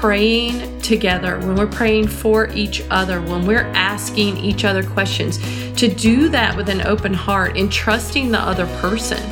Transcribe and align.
praying 0.00 0.80
together, 0.80 1.38
when 1.40 1.54
we're 1.54 1.66
praying 1.66 2.08
for 2.08 2.48
each 2.52 2.82
other, 2.88 3.20
when 3.20 3.46
we're 3.46 3.70
asking 3.74 4.34
each 4.38 4.64
other 4.64 4.82
questions, 4.82 5.38
to 5.74 5.88
do 5.88 6.30
that 6.30 6.56
with 6.56 6.70
an 6.70 6.80
open 6.86 7.12
heart 7.12 7.54
and 7.54 7.70
trusting 7.70 8.30
the 8.30 8.38
other 8.38 8.64
person 8.80 9.22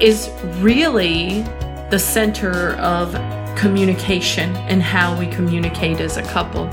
is 0.00 0.30
really 0.60 1.42
the 1.90 1.98
center 1.98 2.76
of 2.76 3.12
communication 3.58 4.56
and 4.56 4.82
how 4.82 5.18
we 5.18 5.26
communicate 5.26 6.00
as 6.00 6.16
a 6.16 6.22
couple. 6.22 6.66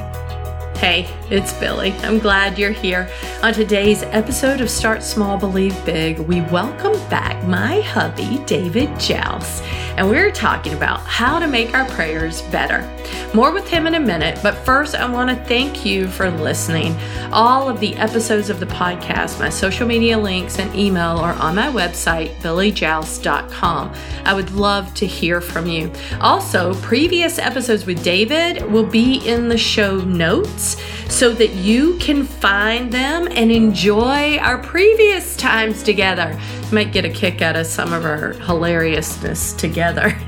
Hey, 0.77 1.05
it's 1.29 1.53
Billie. 1.53 1.91
I'm 2.03 2.19
glad 2.19 2.59
you're 2.59 2.71
here. 2.71 3.09
On 3.41 3.51
today's 3.51 4.03
episode 4.03 4.61
of 4.61 4.69
Start 4.69 5.01
Small, 5.01 5.37
Believe 5.37 5.83
Big, 5.83 6.19
we 6.19 6.41
welcome 6.41 6.93
back 7.09 7.43
my 7.47 7.81
hubby, 7.81 8.43
David 8.45 8.99
Jauss, 8.99 9.61
and 9.97 10.07
we're 10.07 10.31
talking 10.31 10.73
about 10.73 10.99
how 11.01 11.39
to 11.39 11.47
make 11.47 11.73
our 11.73 11.85
prayers 11.89 12.43
better. 12.43 12.87
More 13.33 13.51
with 13.51 13.67
him 13.67 13.87
in 13.87 13.95
a 13.95 13.99
minute, 13.99 14.39
but 14.43 14.53
first, 14.53 14.93
I 14.93 15.11
want 15.11 15.29
to 15.29 15.45
thank 15.45 15.85
you 15.85 16.07
for 16.07 16.29
listening. 16.29 16.95
All 17.31 17.67
of 17.67 17.79
the 17.79 17.95
episodes 17.95 18.49
of 18.49 18.59
the 18.59 18.65
podcast, 18.67 19.39
my 19.39 19.49
social 19.49 19.87
media 19.87 20.17
links, 20.17 20.59
and 20.59 20.73
email 20.75 21.17
are 21.17 21.33
on 21.33 21.55
my 21.55 21.67
website, 21.67 22.35
billiejauss.com. 22.37 23.93
I 24.25 24.33
would 24.33 24.51
love 24.51 24.93
to 24.95 25.07
hear 25.07 25.41
from 25.41 25.67
you. 25.67 25.91
Also, 26.21 26.75
previous 26.75 27.39
episodes 27.39 27.85
with 27.85 28.03
David 28.03 28.71
will 28.71 28.85
be 28.85 29.27
in 29.27 29.49
the 29.49 29.57
show 29.57 29.97
notes 29.99 30.77
so 31.15 31.31
that 31.31 31.53
you 31.53 31.97
can 31.97 32.25
find 32.25 32.91
them 32.91 33.25
and 33.31 33.49
enjoy 33.49 34.37
our 34.39 34.57
previous 34.57 35.37
times 35.37 35.81
together. 35.81 36.37
Might 36.73 36.91
get 36.91 37.05
a 37.05 37.09
kick 37.09 37.41
out 37.41 37.55
of 37.55 37.67
some 37.67 37.93
of 37.93 38.03
our 38.03 38.33
hilariousness 38.33 39.53
together. 39.53 40.13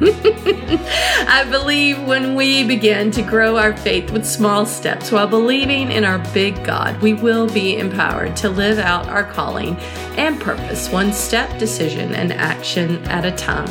I 1.28 1.46
believe 1.52 2.02
when 2.08 2.36
we 2.36 2.64
begin 2.64 3.12
to 3.12 3.22
grow 3.22 3.58
our 3.58 3.76
faith 3.76 4.12
with 4.12 4.26
small 4.26 4.66
steps 4.66 5.12
while 5.12 5.28
believing 5.28 5.92
in 5.92 6.06
our 6.06 6.20
big 6.34 6.64
God, 6.64 7.02
we 7.02 7.14
will 7.14 7.50
be 7.50 7.78
empowered 7.78 8.38
to 8.38 8.50
live 8.50 8.80
out 8.80 9.10
our 9.10 9.26
calling 9.26 9.76
and 10.16 10.40
purpose 10.40 10.90
one 10.90 11.12
step, 11.12 11.60
decision, 11.60 12.16
and 12.16 12.32
action 12.32 13.04
at 13.08 13.26
a 13.26 13.32
time. 13.36 13.68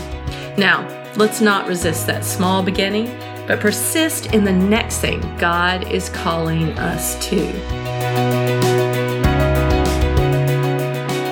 Now, 0.58 0.86
let's 1.16 1.40
not 1.40 1.66
resist 1.66 2.06
that 2.08 2.26
small 2.26 2.62
beginning 2.62 3.06
but 3.46 3.60
persist 3.60 4.34
in 4.34 4.44
the 4.44 4.52
next 4.52 4.98
thing 4.98 5.20
God 5.38 5.90
is 5.90 6.08
calling 6.08 6.70
us 6.78 7.14
to. 7.28 7.46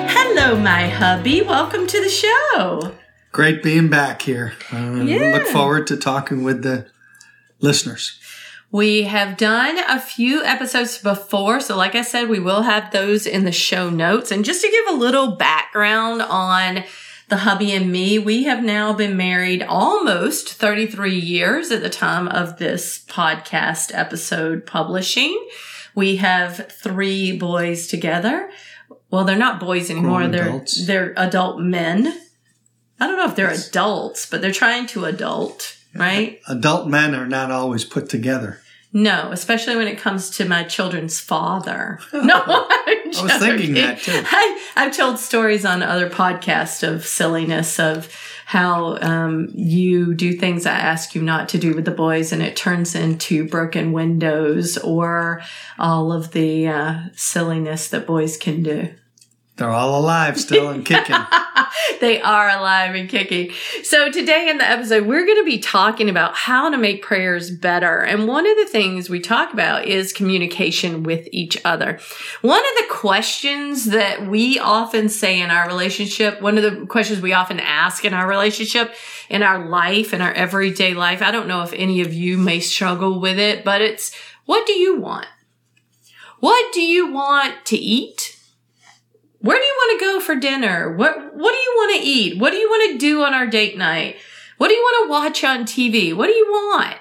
Hello, 0.09 0.57
my 0.57 0.89
hubby. 0.89 1.43
Welcome 1.43 1.87
to 1.89 2.01
the 2.01 2.09
show. 2.09 2.93
Great 3.33 3.63
being 3.63 3.89
back 3.89 4.23
here. 4.23 4.55
Uh, 4.73 5.03
yeah. 5.05 5.39
Look 5.39 5.49
forward 5.49 5.89
to 5.89 5.97
talking 5.97 6.45
with 6.45 6.63
the 6.63 6.87
listeners. 7.61 8.21
We 8.71 9.05
have 9.05 9.37
done 9.37 9.79
a 9.89 10.01
few 10.01 10.43
episodes 10.45 10.99
before. 10.99 11.61
So, 11.61 11.77
like 11.77 11.95
I 11.95 12.03
said, 12.03 12.29
we 12.29 12.41
will 12.41 12.63
have 12.63 12.93
those 12.93 13.27
in 13.27 13.45
the 13.45 13.53
show 13.53 13.91
notes. 13.91 14.31
And 14.31 14.45
just 14.45 14.63
to 14.63 14.71
give 14.71 14.95
a 14.95 14.99
little 14.99 15.37
background 15.37 16.23
on 16.23 16.85
the 17.29 17.39
hubby 17.39 17.73
and 17.73 17.91
me, 17.91 18.19
we 18.19 18.45
have 18.45 18.63
now 18.63 18.93
been 18.93 19.17
married 19.17 19.63
almost 19.63 20.53
33 20.55 21.15
years 21.15 21.71
at 21.71 21.83
the 21.83 21.91
time 21.91 22.29
of 22.29 22.59
this 22.59 23.05
podcast 23.07 23.91
episode 23.95 24.67
publishing. 24.67 25.49
We 25.95 26.17
have 26.17 26.71
three 26.71 27.37
boys 27.37 27.87
together. 27.87 28.51
Well, 29.11 29.25
they're 29.25 29.37
not 29.37 29.61
boys 29.61 29.91
anymore. 29.91 30.27
they're 30.29 30.65
they're 30.87 31.15
adult 31.17 31.61
men. 31.61 32.07
I 33.01 33.07
don't 33.07 33.17
know 33.17 33.27
if 33.27 33.37
they're 33.37 33.51
yes. 33.51 33.69
adults, 33.69 34.27
but 34.27 34.41
they're 34.41 34.53
trying 34.53 34.87
to 34.89 35.05
adult, 35.05 35.77
right? 35.95 36.41
Adult 36.49 36.89
men 36.89 37.15
are 37.15 37.27
not 37.27 37.51
always 37.51 37.85
put 37.85 38.09
together. 38.09 38.61
No, 38.97 39.31
especially 39.33 39.75
when 39.75 39.89
it 39.89 39.99
comes 39.99 40.31
to 40.31 40.49
my 40.49 40.63
children's 40.63 41.19
father. 41.19 41.99
No, 42.15 42.37
I 42.47 43.11
was 43.23 43.33
thinking 43.35 43.75
that 43.75 43.99
too. 44.01 44.23
I, 44.25 44.61
have 44.77 44.97
told 44.97 45.19
stories 45.19 45.65
on 45.67 45.83
other 45.83 46.09
podcasts 46.09 46.87
of 46.87 47.05
silliness 47.05 47.79
of 47.79 48.09
how 48.47 48.97
um, 48.99 49.49
you 49.53 50.15
do 50.15 50.33
things 50.33 50.65
I 50.65 50.75
ask 50.75 51.15
you 51.15 51.23
not 51.23 51.49
to 51.51 51.59
do 51.59 51.75
with 51.75 51.85
the 51.85 51.91
boys, 51.91 52.33
and 52.33 52.41
it 52.41 52.57
turns 52.57 52.95
into 52.95 53.49
broken 53.49 53.93
windows 53.93 54.79
or 54.79 55.43
all 55.79 56.13
of 56.13 56.31
the 56.31 56.69
uh, 56.69 57.01
silliness 57.15 57.89
that 57.89 58.07
boys 58.07 58.37
can 58.37 58.63
do. 58.63 58.95
They're 59.57 59.71
all 59.71 60.01
alive 60.01 60.39
still 60.41 60.71
and 60.71 60.87
kicking. 60.87 61.17
they 62.01 62.21
are 62.21 62.49
alive 62.51 62.95
and 62.95 63.09
kicking. 63.09 63.53
So 63.83 64.11
today 64.11 64.49
in 64.49 64.59
the 64.59 64.69
episode, 64.69 65.07
we're 65.07 65.25
going 65.25 65.39
to 65.39 65.45
be 65.45 65.59
talking 65.59 66.09
about 66.09 66.35
how 66.35 66.71
to 66.71 66.77
make 66.77 67.03
prayers 67.03 67.51
better. 67.51 68.01
And 68.01 68.27
one 68.27 68.47
of 68.47 68.57
the 68.57 68.67
things 68.67 69.09
we 69.09 69.21
talk 69.21 69.53
about 69.53 69.87
is 69.87 70.13
communication 70.13 71.03
with 71.03 71.29
each 71.33 71.59
other. 71.65 71.99
One 72.43 72.61
of 72.61 72.75
the 72.77 72.87
questions 72.91 73.87
that 73.87 74.27
we 74.27 74.59
often 74.59 75.09
say 75.09 75.41
in 75.41 75.51
our 75.51 75.67
relationship, 75.67 76.41
one 76.41 76.59
of 76.59 76.63
the 76.63 76.87
questions 76.87 77.21
we 77.21 77.33
often 77.33 77.61
ask 77.61 78.05
in 78.05 78.15
our 78.15 78.29
relationship, 78.29 78.95
in 79.29 79.43
our 79.43 79.69
life, 79.69 80.13
in 80.13 80.21
our 80.21 80.33
everyday 80.33 80.95
life, 80.95 81.23
I 81.23 81.31
don't 81.31 81.49
know 81.49 81.63
if 81.63 81.73
any 81.73 82.01
of 82.01 82.13
you 82.13 82.39
may 82.39 82.61
struggle 82.61 83.21
with 83.21 83.39
it, 83.39 83.65
but 83.65 83.81
it's, 83.81 84.15
what 84.45 84.67
do 84.67 84.73
you 84.73 85.01
want? 85.01 85.27
What 86.41 86.73
do 86.73 86.83
you 86.83 87.11
want 87.11 87.65
to 87.67 87.77
eat? 87.77 88.34
Where 89.45 89.59
do 89.59 89.63
you 89.63 89.75
want 89.77 90.01
to 90.01 90.07
go 90.07 90.21
for 90.21 90.37
dinner? 90.37 90.97
What 90.97 91.35
what 91.35 91.53
do 91.53 91.59
you 91.59 91.73
want 91.77 91.97
to 91.97 92.09
eat? 92.09 92.39
What 92.39 92.51
do 92.51 92.57
you 92.57 92.67
want 92.67 92.93
to 92.93 92.99
do 92.99 93.23
on 93.25 93.35
our 93.35 93.47
date 93.47 93.77
night? 93.77 94.17
What 94.57 94.69
do 94.69 94.75
you 94.75 94.81
want 94.81 95.05
to 95.05 95.11
watch 95.11 95.45
on 95.45 95.67
TV? 95.67 96.17
What 96.17 96.29
do 96.29 96.33
you 96.33 96.47
want? 96.47 96.97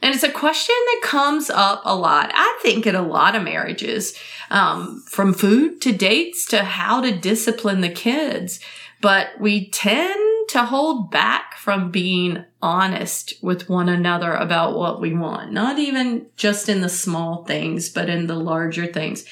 And 0.00 0.14
it's 0.14 0.24
a 0.24 0.32
question 0.32 0.74
that 0.86 1.02
comes 1.02 1.50
up 1.50 1.82
a 1.84 1.94
lot. 1.94 2.32
I 2.34 2.58
think 2.62 2.86
in 2.86 2.94
a 2.94 3.06
lot 3.06 3.36
of 3.36 3.42
marriages, 3.42 4.18
um, 4.50 5.02
from 5.06 5.34
food 5.34 5.82
to 5.82 5.92
dates 5.92 6.46
to 6.46 6.64
how 6.64 7.02
to 7.02 7.14
discipline 7.14 7.82
the 7.82 7.90
kids. 7.90 8.58
But 9.02 9.38
we 9.38 9.68
tend 9.68 10.48
to 10.48 10.64
hold 10.64 11.10
back 11.10 11.56
from 11.56 11.90
being 11.90 12.44
honest 12.62 13.34
with 13.42 13.68
one 13.68 13.90
another 13.90 14.32
about 14.32 14.78
what 14.78 14.98
we 14.98 15.12
want. 15.12 15.52
Not 15.52 15.78
even 15.78 16.26
just 16.36 16.70
in 16.70 16.80
the 16.80 16.88
small 16.88 17.44
things, 17.44 17.90
but 17.90 18.08
in 18.08 18.28
the 18.28 18.36
larger 18.36 18.86
things. 18.86 19.26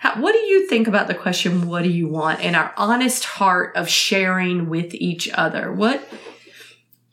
How, 0.00 0.18
what 0.18 0.32
do 0.32 0.38
you 0.38 0.66
think 0.66 0.88
about 0.88 1.08
the 1.08 1.14
question, 1.14 1.68
what 1.68 1.82
do 1.82 1.90
you 1.90 2.08
want? 2.08 2.40
And 2.40 2.56
our 2.56 2.72
honest 2.78 3.22
heart 3.22 3.76
of 3.76 3.86
sharing 3.86 4.70
with 4.70 4.94
each 4.94 5.28
other. 5.34 5.70
What, 5.70 6.02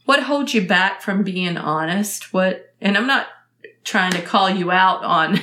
what 0.05 0.23
holds 0.23 0.53
you 0.53 0.65
back 0.65 1.01
from 1.01 1.21
being 1.21 1.57
honest? 1.57 2.31
What, 2.31 2.73
and 2.79 2.97
I'm 2.97 3.05
not 3.05 3.27
trying 3.83 4.13
to 4.13 4.21
call 4.21 4.49
you 4.49 4.71
out 4.71 5.03
on 5.03 5.37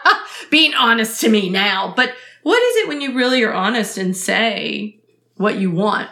being 0.50 0.74
honest 0.74 1.20
to 1.20 1.28
me 1.28 1.48
now, 1.48 1.94
but 1.96 2.12
what 2.42 2.60
is 2.60 2.76
it 2.78 2.88
when 2.88 3.00
you 3.00 3.14
really 3.14 3.44
are 3.44 3.54
honest 3.54 3.96
and 3.96 4.16
say 4.16 4.98
what 5.36 5.56
you 5.56 5.70
want? 5.70 6.10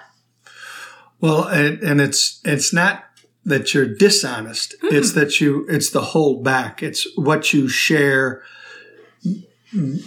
Well, 1.21 1.49
and, 1.49 1.81
and 1.81 2.01
it's, 2.01 2.41
it's 2.45 2.73
not 2.73 3.07
that 3.45 3.75
you're 3.75 3.93
dishonest. 3.93 4.77
Mm. 4.85 4.93
It's 4.93 5.11
that 5.15 5.41
you, 5.41 5.67
it's 5.69 5.91
the 5.91 6.01
hold 6.01 6.45
back. 6.45 6.81
It's 6.81 7.09
what 7.17 7.53
you 7.53 7.67
share 7.67 8.45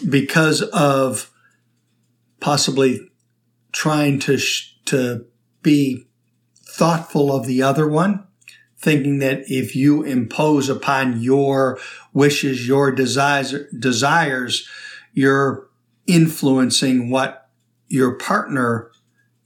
because 0.10 0.62
of 0.62 1.32
possibly 2.40 3.10
trying 3.72 4.20
to 4.20 4.38
sh- 4.38 4.76
to 4.86 5.26
be 5.62 6.08
thoughtful 6.66 7.36
of 7.36 7.46
the 7.46 7.62
other 7.62 7.88
one 7.88 8.26
thinking 8.78 9.20
that 9.20 9.42
if 9.48 9.76
you 9.76 10.04
impose 10.04 10.70
upon 10.70 11.22
your 11.22 11.78
wishes 12.14 12.68
your 12.68 12.92
desires 12.92 13.54
desires 13.78 14.68
you're 15.14 15.68
influencing 16.08 17.10
what 17.10 17.50
your 17.90 18.14
partner 18.14 18.92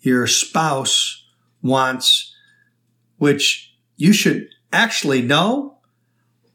your 0.01 0.27
spouse 0.27 1.25
wants 1.61 2.35
which 3.17 3.73
you 3.95 4.13
should 4.13 4.47
actually 4.71 5.21
know 5.21 5.77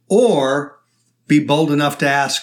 or 0.09 0.79
be 1.27 1.38
bold 1.41 1.73
enough 1.73 1.99
to 1.99 2.09
ask 2.09 2.43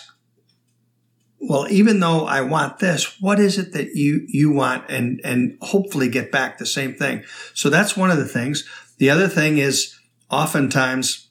well, 1.40 1.68
even 1.70 2.00
though 2.00 2.26
I 2.26 2.42
want 2.42 2.80
this, 2.80 3.22
what 3.22 3.40
is 3.40 3.58
it 3.58 3.74
that 3.74 3.96
you, 3.96 4.26
you 4.28 4.52
want? 4.52 4.90
And, 4.90 5.22
and 5.24 5.58
hopefully 5.62 6.10
get 6.10 6.32
back 6.32 6.58
the 6.58 6.66
same 6.66 6.96
thing. 6.96 7.24
So 7.54 7.70
that's 7.70 7.96
one 7.96 8.10
of 8.10 8.18
the 8.18 8.28
things. 8.28 8.68
The 8.98 9.10
other 9.10 9.28
thing 9.28 9.58
is 9.58 9.98
oftentimes, 10.30 11.28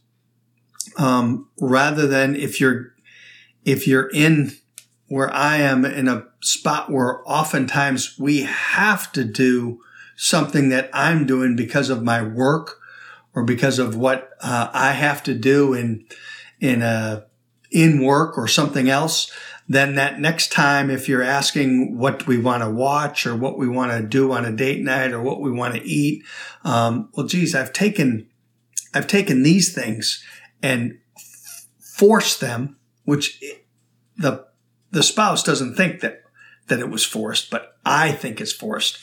um, 0.99 1.49
rather 1.61 2.06
than 2.06 2.37
if 2.37 2.61
you're, 2.61 2.95
if 3.65 3.89
you're 3.89 4.11
in 4.12 4.53
where 5.09 5.33
I 5.33 5.59
am 5.59 5.85
in 5.85 6.09
a 6.09 6.27
spot 6.41 6.91
where 6.91 7.23
oftentimes 7.29 8.17
we 8.19 8.43
have 8.43 9.11
to 9.12 9.25
do 9.25 9.81
something 10.17 10.69
that 10.69 10.91
I'm 10.93 11.27
doing 11.27 11.56
because 11.56 11.91
of 11.91 12.03
my 12.03 12.23
work 12.23 12.79
or 13.35 13.43
because 13.43 13.79
of 13.79 13.97
what 13.97 14.31
uh, 14.41 14.71
I 14.73 14.93
have 14.93 15.23
to 15.25 15.35
do 15.35 15.75
in, 15.75 16.06
in 16.61 16.83
a, 16.83 17.27
in 17.75 18.03
work 18.03 18.38
or 18.38 18.49
something 18.49 18.88
else 18.88 19.31
then 19.69 19.94
that 19.94 20.21
next 20.21 20.53
time, 20.53 20.91
if 20.91 21.09
you're 21.09 21.23
asking 21.23 21.97
what 21.97 22.26
we 22.26 22.38
want 22.38 22.62
to 22.62 22.69
watch 22.69 23.26
or 23.26 23.35
what 23.35 23.56
we 23.56 23.67
want 23.67 23.93
to 23.93 24.06
do 24.06 24.32
on 24.32 24.44
a 24.44 24.53
date 24.53 24.82
night 24.82 25.12
or 25.12 25.23
what 25.23 25.41
we 25.41 25.50
want 25.50 25.75
to 25.75 25.82
eat, 25.82 26.23
um, 26.65 27.09
well, 27.15 27.26
geez, 27.26 27.55
I've 27.55 27.73
taken, 27.73 28.29
I've 28.93 29.06
taken 29.06 29.43
these 29.43 29.75
things 29.75 30.23
and 30.62 30.99
forced 31.81 32.41
them, 32.41 32.76
which 33.05 33.43
the 34.17 34.47
the 34.91 35.03
spouse 35.03 35.43
doesn't 35.43 35.75
think 35.75 36.00
that 36.00 36.23
that 36.69 36.81
it 36.81 36.88
was 36.88 37.05
forced, 37.05 37.50
but 37.50 37.77
I 37.85 38.12
think 38.12 38.41
it's 38.41 38.53
forced. 38.53 38.99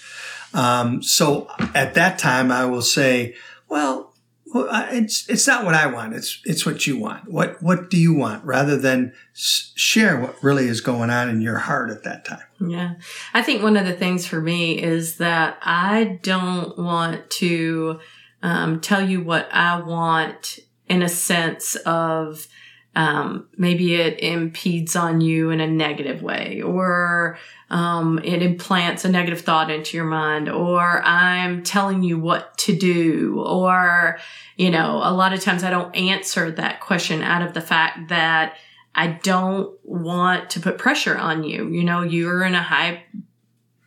Um, 0.53 1.01
so 1.01 1.49
at 1.73 1.95
that 1.95 2.19
time, 2.19 2.51
I 2.51 2.65
will 2.65 2.81
say, 2.81 3.35
well, 3.67 4.10
it's 4.53 5.29
it's 5.29 5.47
not 5.47 5.65
what 5.65 5.75
I 5.75 5.87
want. 5.87 6.13
It's 6.13 6.41
it's 6.45 6.65
what 6.65 6.85
you 6.85 6.97
want. 6.97 7.31
What 7.31 7.61
what 7.61 7.89
do 7.89 7.97
you 7.97 8.13
want? 8.13 8.43
Rather 8.43 8.77
than 8.77 9.13
share 9.33 10.19
what 10.19 10.41
really 10.43 10.67
is 10.67 10.81
going 10.81 11.09
on 11.09 11.29
in 11.29 11.41
your 11.41 11.57
heart 11.57 11.89
at 11.89 12.03
that 12.03 12.25
time. 12.25 12.43
Yeah, 12.59 12.95
I 13.33 13.41
think 13.41 13.63
one 13.63 13.77
of 13.77 13.85
the 13.85 13.93
things 13.93 14.27
for 14.27 14.41
me 14.41 14.81
is 14.81 15.17
that 15.17 15.57
I 15.61 16.19
don't 16.21 16.77
want 16.77 17.29
to 17.31 17.99
um, 18.43 18.81
tell 18.81 19.07
you 19.07 19.23
what 19.23 19.49
I 19.53 19.79
want 19.79 20.59
in 20.87 21.01
a 21.01 21.09
sense 21.09 21.75
of 21.77 22.47
um, 22.95 23.47
maybe 23.57 23.95
it 23.95 24.19
impedes 24.21 24.95
on 24.95 25.21
you 25.21 25.49
in 25.49 25.61
a 25.61 25.67
negative 25.67 26.21
way 26.21 26.61
or 26.61 27.37
um, 27.69 28.19
it 28.23 28.41
implants 28.41 29.05
a 29.05 29.09
negative 29.09 29.41
thought 29.41 29.71
into 29.71 29.95
your 29.95 30.05
mind 30.05 30.49
or 30.49 31.01
i'm 31.03 31.63
telling 31.63 32.03
you 32.03 32.19
what 32.19 32.57
to 32.57 32.75
do 32.75 33.41
or 33.45 34.19
you 34.57 34.69
know 34.69 34.99
a 35.03 35.13
lot 35.13 35.33
of 35.33 35.41
times 35.41 35.63
i 35.63 35.69
don't 35.69 35.95
answer 35.95 36.51
that 36.51 36.81
question 36.81 37.21
out 37.21 37.41
of 37.41 37.53
the 37.53 37.61
fact 37.61 38.09
that 38.09 38.57
i 38.93 39.07
don't 39.07 39.73
want 39.83 40.49
to 40.49 40.59
put 40.59 40.77
pressure 40.77 41.17
on 41.17 41.43
you. 41.43 41.67
You 41.67 41.83
know 41.83 42.01
you're 42.01 42.43
in 42.43 42.55
a 42.55 42.63
high 42.63 43.03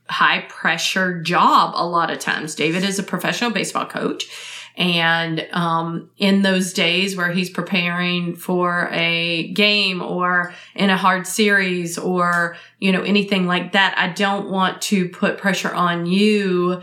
high 0.08 0.40
pressure 0.48 1.22
job 1.22 1.72
a 1.74 1.86
lot 1.86 2.10
of 2.10 2.18
times. 2.18 2.54
David 2.54 2.84
is 2.84 2.98
a 2.98 3.02
professional 3.02 3.50
baseball 3.50 3.86
coach 3.86 4.26
and 4.76 5.46
um, 5.52 6.10
in 6.18 6.42
those 6.42 6.72
days 6.72 7.16
where 7.16 7.30
he's 7.30 7.48
preparing 7.48 8.34
for 8.34 8.88
a 8.90 9.52
game 9.52 10.02
or 10.02 10.52
in 10.74 10.90
a 10.90 10.96
hard 10.96 11.26
series 11.26 11.96
or, 11.96 12.56
you 12.80 12.90
know, 12.90 13.02
anything 13.02 13.46
like 13.46 13.72
that, 13.72 13.94
I 13.96 14.08
don't 14.08 14.50
want 14.50 14.82
to 14.82 15.08
put 15.08 15.38
pressure 15.38 15.72
on 15.72 16.06
you 16.06 16.82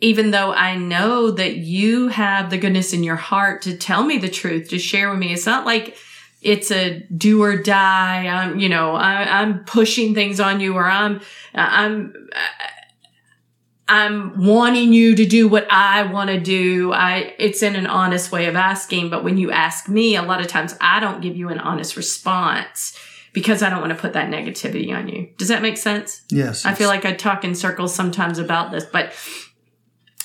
even 0.00 0.30
though 0.30 0.52
I 0.52 0.76
know 0.76 1.30
that 1.30 1.56
you 1.56 2.08
have 2.08 2.50
the 2.50 2.58
goodness 2.58 2.92
in 2.92 3.04
your 3.04 3.16
heart 3.16 3.62
to 3.62 3.76
tell 3.76 4.02
me 4.02 4.16
the 4.16 4.30
truth, 4.30 4.70
to 4.70 4.78
share 4.78 5.10
with 5.10 5.18
me. 5.18 5.32
It's 5.32 5.46
not 5.46 5.66
like 5.66 5.96
it's 6.40 6.70
a 6.70 7.00
do 7.14 7.42
or 7.42 7.56
die. 7.56 8.26
I'm, 8.26 8.58
you 8.58 8.70
know, 8.70 8.94
I, 8.94 9.42
am 9.42 9.64
pushing 9.64 10.14
things 10.14 10.40
on 10.40 10.60
you 10.60 10.74
or 10.74 10.86
I'm, 10.86 11.20
I'm, 11.54 12.14
I'm 13.90 14.46
wanting 14.46 14.92
you 14.92 15.16
to 15.16 15.26
do 15.26 15.48
what 15.48 15.66
I 15.68 16.04
want 16.04 16.30
to 16.30 16.38
do. 16.38 16.92
I, 16.92 17.34
it's 17.40 17.60
in 17.60 17.74
an 17.74 17.88
honest 17.88 18.30
way 18.30 18.46
of 18.46 18.54
asking. 18.54 19.10
But 19.10 19.24
when 19.24 19.36
you 19.36 19.50
ask 19.50 19.88
me, 19.88 20.14
a 20.14 20.22
lot 20.22 20.40
of 20.40 20.46
times 20.46 20.76
I 20.80 21.00
don't 21.00 21.20
give 21.20 21.36
you 21.36 21.48
an 21.48 21.58
honest 21.58 21.96
response 21.96 22.96
because 23.32 23.64
I 23.64 23.68
don't 23.68 23.80
want 23.80 23.92
to 23.92 23.98
put 23.98 24.12
that 24.12 24.30
negativity 24.30 24.96
on 24.96 25.08
you. 25.08 25.30
Does 25.38 25.48
that 25.48 25.60
make 25.60 25.76
sense? 25.76 26.22
Yes. 26.30 26.64
I 26.64 26.74
feel 26.74 26.86
like 26.86 27.04
I 27.04 27.14
talk 27.14 27.42
in 27.42 27.56
circles 27.56 27.92
sometimes 27.92 28.38
about 28.38 28.70
this, 28.70 28.84
but 28.84 29.12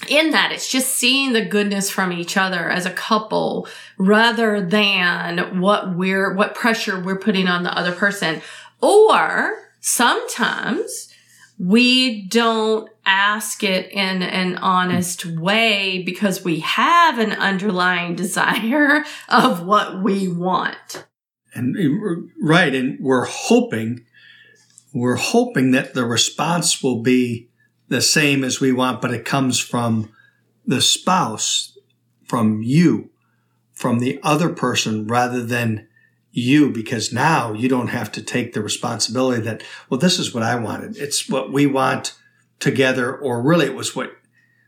in 0.10 0.30
that, 0.30 0.52
it's 0.52 0.70
just 0.72 0.94
seeing 0.94 1.34
the 1.34 1.44
goodness 1.44 1.90
from 1.90 2.12
each 2.14 2.38
other 2.38 2.70
as 2.70 2.86
a 2.86 2.92
couple 2.92 3.68
rather 3.98 4.64
than 4.64 5.60
what 5.60 5.96
we're, 5.96 6.36
what 6.36 6.54
pressure 6.54 7.00
we're 7.02 7.18
putting 7.18 7.48
on 7.48 7.64
the 7.64 7.76
other 7.76 7.94
person. 7.94 8.44
Or 8.80 9.72
sometimes 9.80 11.15
we 11.57 12.28
don't 12.28 12.90
ask 13.06 13.63
it 13.63 13.92
in 13.92 14.22
an 14.22 14.57
honest 14.57 15.25
way 15.25 16.04
because 16.04 16.44
we 16.44 16.60
have 16.62 17.19
an 17.19 17.31
underlying 17.31 18.16
desire 18.16 19.04
of 19.30 19.66
what 19.66 20.04
we 20.04 20.28
want. 20.28 21.06
And 21.54 21.78
eh, 21.78 22.31
right, 22.42 22.74
and 22.75 23.00
we're 23.00 23.25
hoping 23.25 24.06
we're 24.94 25.16
hoping 25.16 25.72
that 25.72 25.94
the 25.94 26.06
response 26.06 26.81
will 26.81 27.02
be 27.02 27.50
the 27.90 28.02
same 28.02 28.46
as 28.46 28.62
we 28.62 28.72
want, 28.72 29.02
but 29.02 29.13
it 29.13 29.25
comes 29.25 29.60
from 29.60 30.10
the 30.66 30.81
spouse, 30.81 31.78
from 32.24 32.62
you, 32.63 33.10
from 33.74 34.00
the 34.00 34.19
other 34.24 34.50
person 34.50 35.06
rather 35.06 35.44
than 35.44 35.88
you 36.36 36.70
because 36.70 37.14
now 37.14 37.54
you 37.54 37.70
don't 37.70 37.88
have 37.88 38.12
to 38.12 38.22
take 38.22 38.54
the 38.54 38.62
responsibility 38.62 39.42
that, 39.42 39.64
well, 39.90 40.00
this 40.00 40.20
is 40.20 40.34
what 40.34 40.44
I 40.44 40.56
wanted. 40.56 40.98
It's 40.98 41.30
what 41.30 41.52
we 41.52 41.66
want 41.66 42.14
together, 42.60 43.16
or 43.16 43.42
really 43.42 43.66
it 43.66 43.74
was 43.74 43.96
what, 43.96 44.12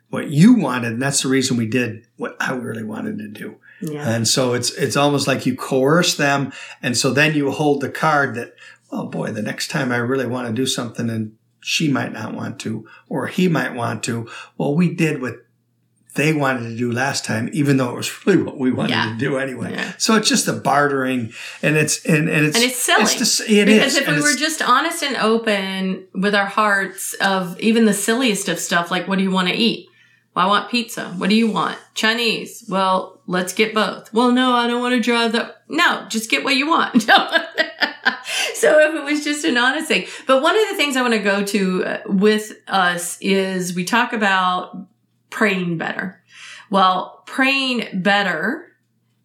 what 0.09 0.29
you 0.29 0.53
wanted. 0.53 0.93
And 0.93 1.01
that's 1.01 1.23
the 1.23 1.27
reason 1.27 1.57
we 1.57 1.67
did 1.67 2.07
what 2.15 2.37
I 2.39 2.53
really 2.53 2.83
wanted 2.83 3.17
to 3.17 3.27
do. 3.27 3.57
Yeah. 3.81 4.09
And 4.09 4.25
so 4.25 4.53
it's, 4.53 4.71
it's 4.75 4.95
almost 4.95 5.27
like 5.27 5.45
you 5.45 5.57
coerce 5.57 6.15
them. 6.15 6.53
And 6.81 6.97
so 6.97 7.11
then 7.11 7.35
you 7.35 7.51
hold 7.51 7.81
the 7.81 7.89
card 7.89 8.35
that, 8.35 8.53
oh 8.89 9.07
boy, 9.07 9.33
the 9.33 9.41
next 9.41 9.67
time 9.67 9.91
I 9.91 9.97
really 9.97 10.25
want 10.25 10.47
to 10.47 10.53
do 10.53 10.65
something 10.65 11.09
and 11.09 11.35
she 11.59 11.91
might 11.91 12.13
not 12.13 12.33
want 12.33 12.61
to, 12.61 12.87
or 13.09 13.27
he 13.27 13.49
might 13.49 13.75
want 13.75 14.03
to. 14.03 14.29
Well, 14.57 14.73
we 14.73 14.95
did 14.95 15.21
what 15.21 15.35
they 16.17 16.33
wanted 16.33 16.69
to 16.69 16.75
do 16.75 16.91
last 16.91 17.23
time, 17.23 17.49
even 17.53 17.77
though 17.77 17.89
it 17.91 17.95
was 17.95 18.25
really 18.27 18.43
what 18.43 18.57
we 18.57 18.71
wanted 18.71 18.91
yeah. 18.91 19.11
to 19.11 19.17
do 19.17 19.37
anyway. 19.37 19.71
Yeah. 19.71 19.93
So 19.97 20.15
it's 20.15 20.27
just 20.27 20.47
a 20.49 20.53
bartering, 20.53 21.31
and 21.61 21.77
it's 21.77 22.05
and, 22.05 22.27
and 22.27 22.45
it's 22.45 22.57
and 22.57 22.65
it's 22.65 22.77
silly. 22.77 23.03
It's 23.03 23.15
just, 23.15 23.41
it 23.41 23.65
because 23.65 23.95
is, 23.95 24.01
if 24.01 24.07
we 24.07 24.19
were 24.19 24.35
just 24.35 24.61
honest 24.61 25.03
and 25.03 25.15
open 25.15 26.07
with 26.13 26.35
our 26.35 26.45
hearts 26.45 27.13
of 27.15 27.57
even 27.61 27.85
the 27.85 27.93
silliest 27.93 28.49
of 28.49 28.59
stuff, 28.59 28.91
like 28.91 29.07
what 29.07 29.17
do 29.17 29.23
you 29.23 29.31
want 29.31 29.47
to 29.47 29.53
eat? 29.53 29.87
Well, 30.35 30.45
I 30.45 30.49
want 30.49 30.69
pizza. 30.69 31.09
What 31.17 31.29
do 31.29 31.35
you 31.35 31.49
want? 31.49 31.79
Chinese. 31.95 32.65
Well, 32.69 33.21
let's 33.25 33.53
get 33.53 33.73
both. 33.73 34.13
Well, 34.13 34.31
no, 34.31 34.53
I 34.53 34.67
don't 34.67 34.81
want 34.81 34.93
to 34.93 35.01
drive 35.01 35.31
that. 35.31 35.63
No, 35.67 36.05
just 36.09 36.29
get 36.29 36.43
what 36.43 36.55
you 36.55 36.67
want. 36.67 37.01
so 38.53 38.79
if 38.79 38.95
it 38.95 39.03
was 39.03 39.23
just 39.23 39.45
an 39.45 39.57
honest 39.57 39.87
thing. 39.87 40.05
But 40.27 40.41
one 40.41 40.55
of 40.55 40.67
the 40.69 40.75
things 40.75 40.95
I 40.95 41.01
want 41.01 41.13
to 41.13 41.19
go 41.19 41.43
to 41.43 41.85
uh, 41.85 42.01
with 42.05 42.53
us 42.67 43.17
is 43.21 43.73
we 43.73 43.83
talk 43.83 44.13
about 44.13 44.77
praying 45.29 45.77
better. 45.77 46.21
Well, 46.69 47.23
praying 47.25 48.01
better 48.01 48.67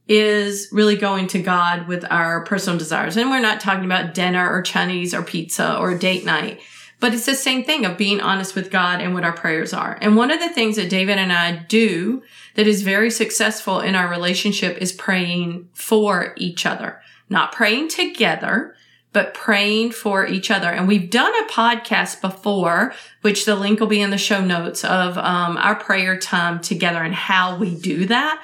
is 0.08 0.68
really 0.72 0.96
going 0.96 1.26
to 1.28 1.42
God 1.42 1.86
with 1.86 2.04
our 2.10 2.44
personal 2.44 2.78
desires. 2.78 3.16
And 3.16 3.30
we're 3.30 3.40
not 3.40 3.60
talking 3.60 3.84
about 3.84 4.14
dinner 4.14 4.50
or 4.50 4.62
Chinese 4.62 5.14
or 5.14 5.22
pizza 5.22 5.78
or 5.78 5.96
date 5.96 6.24
night, 6.24 6.60
but 7.00 7.14
it's 7.14 7.26
the 7.26 7.34
same 7.34 7.64
thing 7.64 7.84
of 7.84 7.96
being 7.96 8.20
honest 8.20 8.54
with 8.54 8.70
God 8.70 9.00
and 9.00 9.14
what 9.14 9.24
our 9.24 9.32
prayers 9.32 9.72
are. 9.72 9.98
And 10.00 10.16
one 10.16 10.30
of 10.30 10.40
the 10.40 10.50
things 10.50 10.76
that 10.76 10.90
David 10.90 11.18
and 11.18 11.32
I 11.32 11.56
do 11.68 12.22
that 12.54 12.66
is 12.66 12.82
very 12.82 13.10
successful 13.10 13.80
in 13.80 13.94
our 13.94 14.08
relationship 14.08 14.78
is 14.78 14.92
praying 14.92 15.68
for 15.72 16.34
each 16.36 16.66
other, 16.66 17.00
not 17.28 17.52
praying 17.52 17.88
together, 17.88 18.74
but 19.12 19.34
praying 19.34 19.92
for 19.92 20.26
each 20.26 20.50
other. 20.50 20.68
And 20.68 20.88
we've 20.88 21.10
done 21.10 21.32
a 21.44 21.48
podcast 21.48 22.20
before, 22.20 22.94
which 23.20 23.44
the 23.44 23.56
link 23.56 23.80
will 23.80 23.86
be 23.86 24.00
in 24.00 24.10
the 24.10 24.18
show 24.18 24.42
notes 24.44 24.84
of 24.84 25.18
um, 25.18 25.56
our 25.58 25.74
prayer 25.74 26.16
time 26.16 26.60
together 26.60 27.02
and 27.02 27.14
how 27.14 27.56
we 27.56 27.74
do 27.74 28.06
that. 28.06 28.42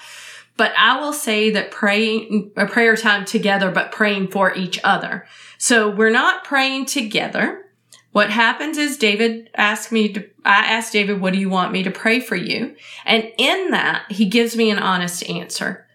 But 0.57 0.73
I 0.77 1.01
will 1.01 1.13
say 1.13 1.51
that 1.51 1.71
praying 1.71 2.51
a 2.57 2.67
prayer 2.67 2.97
time 2.97 3.25
together, 3.25 3.71
but 3.71 3.93
praying 3.93 4.29
for 4.29 4.55
each 4.55 4.79
other. 4.85 5.27
So 5.57 5.89
we're 5.89 6.11
not 6.11 6.45
praying 6.45 6.87
together. 6.87 7.65
What 8.13 8.31
happens 8.31 8.77
is 8.77 8.97
David 8.97 9.51
asked 9.55 9.93
me 9.93 10.13
to, 10.13 10.29
I 10.45 10.67
asked 10.67 10.93
David, 10.93 11.21
what 11.21 11.33
do 11.33 11.39
you 11.39 11.49
want 11.49 11.73
me 11.73 11.85
to 11.85 11.91
pray 11.91 12.21
for 12.21 12.37
you? 12.37 12.75
And 13.05 13.31
in 13.39 13.71
that, 13.71 14.11
he 14.11 14.27
gives 14.27 14.57
me 14.57 14.71
an 14.71 14.79
honest 14.79 15.29
answer 15.31 15.87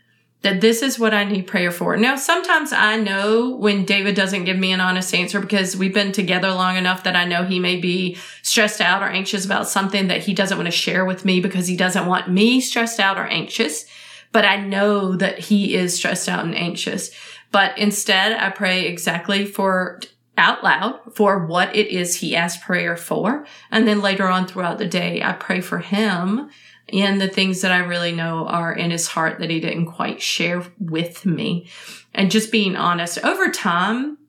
that 0.44 0.60
this 0.60 0.82
is 0.82 1.00
what 1.00 1.14
I 1.14 1.24
need 1.24 1.48
prayer 1.48 1.72
for. 1.72 1.96
Now, 1.96 2.18
sometimes 2.18 2.74
I 2.74 2.98
know 2.98 3.56
when 3.56 3.86
David 3.86 4.14
doesn't 4.14 4.44
give 4.44 4.58
me 4.58 4.74
an 4.74 4.82
honest 4.82 5.14
answer 5.16 5.40
because 5.40 5.76
we've 5.76 5.94
been 5.94 6.12
together 6.12 6.52
long 6.52 6.76
enough 6.76 7.04
that 7.06 7.16
I 7.16 7.24
know 7.24 7.46
he 7.46 7.60
may 7.60 7.78
be 7.78 8.18
stressed 8.42 8.82
out 8.82 9.02
or 9.02 9.08
anxious 9.08 9.46
about 9.46 9.70
something 9.70 10.10
that 10.10 10.24
he 10.24 10.34
doesn't 10.34 10.58
want 10.58 10.68
to 10.68 10.72
share 10.72 11.06
with 11.06 11.24
me 11.24 11.40
because 11.40 11.68
he 11.68 11.78
doesn't 11.78 12.06
want 12.06 12.30
me 12.30 12.60
stressed 12.60 13.00
out 13.00 13.18
or 13.18 13.26
anxious. 13.26 13.86
But 14.34 14.44
I 14.44 14.58
know 14.58 15.16
that 15.16 15.40
he 15.40 15.76
is 15.76 15.96
stressed 15.96 16.28
out 16.28 16.44
and 16.44 16.56
anxious. 16.56 17.12
But 17.52 17.78
instead, 17.78 18.34
I 18.34 18.50
pray 18.50 18.86
exactly 18.86 19.46
for 19.46 20.02
out 20.38 20.64
loud 20.64 21.00
for 21.14 21.46
what 21.46 21.74
it 21.76 21.88
is 21.88 22.18
he 22.18 22.36
asked 22.36 22.64
prayer 22.64 22.98
for. 22.98 23.46
And 23.72 23.88
then 23.88 24.02
later 24.02 24.28
on 24.28 24.48
throughout 24.48 24.78
the 24.78 24.88
day, 24.88 25.22
I 25.22 25.34
pray 25.34 25.62
for 25.62 25.80
him 25.80 26.50
and 26.94 27.20
the 27.20 27.28
things 27.28 27.62
that 27.62 27.72
I 27.72 27.80
really 27.80 28.12
know 28.12 28.48
are 28.48 28.72
in 28.72 28.92
his 28.92 29.08
heart 29.08 29.40
that 29.40 29.50
he 29.50 29.60
didn't 29.60 29.88
quite 29.88 30.22
share 30.22 30.64
with 30.80 31.26
me. 31.26 31.68
And 32.14 32.30
just 32.30 32.52
being 32.52 32.76
honest, 32.76 33.24
over 33.26 33.50
time, 33.50 34.20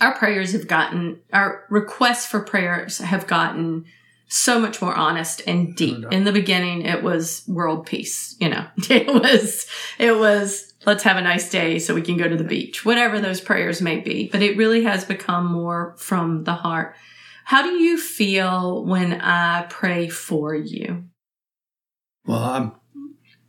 our 0.00 0.16
prayers 0.16 0.52
have 0.52 0.66
gotten, 0.66 1.20
our 1.32 1.64
requests 1.70 2.26
for 2.26 2.40
prayers 2.40 2.98
have 2.98 3.26
gotten 3.28 3.84
so 4.26 4.58
much 4.60 4.82
more 4.82 4.94
honest 4.94 5.40
and 5.46 5.74
deep. 5.74 6.04
In 6.10 6.24
the 6.24 6.32
beginning, 6.32 6.82
it 6.82 7.02
was 7.02 7.44
world 7.46 7.86
peace, 7.86 8.36
you 8.40 8.48
know, 8.48 8.66
it 8.90 9.06
was, 9.06 9.66
it 9.98 10.16
was, 10.18 10.74
let's 10.84 11.04
have 11.04 11.16
a 11.16 11.22
nice 11.22 11.48
day 11.48 11.78
so 11.78 11.94
we 11.94 12.02
can 12.02 12.16
go 12.16 12.28
to 12.28 12.36
the 12.36 12.44
beach, 12.44 12.84
whatever 12.84 13.20
those 13.20 13.40
prayers 13.40 13.80
may 13.80 14.00
be. 14.00 14.28
But 14.30 14.42
it 14.42 14.56
really 14.56 14.82
has 14.84 15.04
become 15.04 15.46
more 15.46 15.94
from 15.96 16.44
the 16.44 16.54
heart. 16.54 16.94
How 17.44 17.62
do 17.62 17.70
you 17.70 17.98
feel 17.98 18.84
when 18.84 19.20
I 19.20 19.62
pray 19.70 20.08
for 20.08 20.54
you? 20.54 21.04
Well, 22.28 22.44
I'm, 22.44 22.72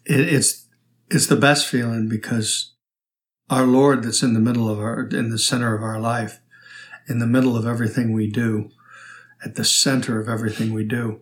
it, 0.06 0.22
it's 0.22 0.68
it's 1.12 1.28
the 1.28 1.36
best 1.36 1.68
feeling 1.68 2.08
because 2.08 2.74
our 3.50 3.66
Lord 3.66 4.04
that's 4.04 4.24
in 4.24 4.34
the 4.34 4.40
middle 4.40 4.70
of 4.70 4.80
our, 4.80 5.02
in 5.02 5.32
the 5.32 5.38
center 5.38 5.76
of 5.76 5.84
our 5.84 6.00
life, 6.00 6.40
in 7.10 7.20
the 7.20 7.28
middle 7.28 7.58
of 7.58 7.68
everything 7.68 8.14
we 8.14 8.32
do, 8.32 8.72
at 9.44 9.56
the 9.56 9.66
center 9.66 10.18
of 10.22 10.30
everything 10.30 10.72
we 10.72 10.86
do. 10.86 11.20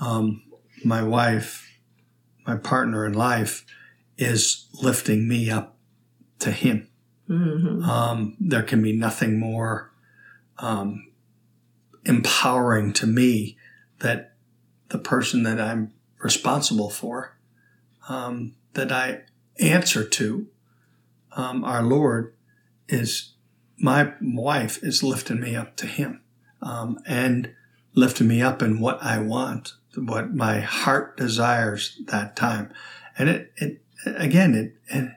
Um, 0.00 0.44
my 0.82 1.02
wife, 1.02 1.78
my 2.46 2.56
partner 2.56 3.04
in 3.04 3.12
life, 3.12 3.66
is 4.16 4.66
lifting 4.80 5.28
me 5.28 5.50
up 5.50 5.76
to 6.38 6.52
Him. 6.52 6.88
Mm-hmm. 7.28 7.82
Um, 7.82 8.36
there 8.40 8.62
can 8.62 8.82
be 8.82 8.96
nothing 8.96 9.38
more 9.38 9.92
um, 10.58 11.12
empowering 12.06 12.94
to 12.94 13.06
me 13.06 13.58
that 13.98 14.36
the 14.88 14.98
person 14.98 15.42
that 15.42 15.60
I'm 15.60 15.92
responsible 16.24 16.90
for, 16.90 17.36
um, 18.08 18.54
that 18.72 18.90
I 18.90 19.20
answer 19.60 20.04
to, 20.04 20.48
um, 21.36 21.62
our 21.62 21.82
Lord, 21.82 22.34
is 22.88 23.34
my 23.76 24.12
wife 24.20 24.82
is 24.82 25.02
lifting 25.02 25.40
me 25.40 25.54
up 25.54 25.76
to 25.76 25.86
Him 25.86 26.22
um, 26.62 26.98
and 27.06 27.54
lifting 27.94 28.26
me 28.26 28.40
up 28.40 28.62
in 28.62 28.80
what 28.80 29.02
I 29.02 29.18
want, 29.18 29.74
what 29.96 30.34
my 30.34 30.60
heart 30.60 31.16
desires 31.16 32.00
that 32.06 32.34
time. 32.34 32.72
And 33.18 33.28
it, 33.28 33.52
it 33.56 33.82
again, 34.06 34.54
it, 34.54 34.74
it 34.88 35.12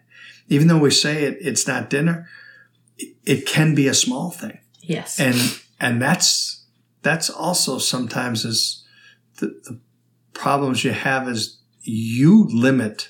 even 0.49 0.67
though 0.67 0.77
we 0.77 0.91
say 0.91 1.23
it, 1.23 1.37
it's 1.41 1.67
not 1.67 1.89
dinner, 1.89 2.27
it, 2.97 3.15
it 3.25 3.45
can 3.45 3.75
be 3.75 3.87
a 3.87 3.93
small 3.93 4.29
thing. 4.29 4.59
Yes. 4.81 5.19
And 5.19 5.37
and 5.79 6.01
that's 6.01 6.65
that's 7.01 7.29
also 7.29 7.77
sometimes 7.77 8.43
is 8.43 8.83
the, 9.37 9.47
the 9.63 9.79
problems 10.37 10.83
you 10.83 10.91
have 10.91 11.27
is 11.27 11.59
you 11.81 12.47
limit 12.51 13.09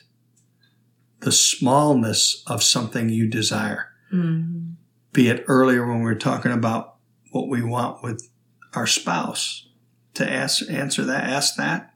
the 1.19 1.31
smallness 1.31 2.43
of 2.47 2.63
something 2.63 3.09
you 3.09 3.27
desire. 3.27 3.89
Mm-hmm. 4.13 4.71
Be 5.13 5.29
it 5.29 5.43
earlier 5.47 5.85
when 5.85 5.99
we 5.99 6.05
were 6.05 6.15
talking 6.15 6.51
about 6.51 6.95
what 7.31 7.49
we 7.49 7.61
want 7.61 8.03
with 8.03 8.29
our 8.73 8.87
spouse 8.87 9.67
to 10.13 10.29
ask, 10.29 10.69
answer 10.69 11.03
that, 11.03 11.23
ask 11.23 11.55
that. 11.55 11.93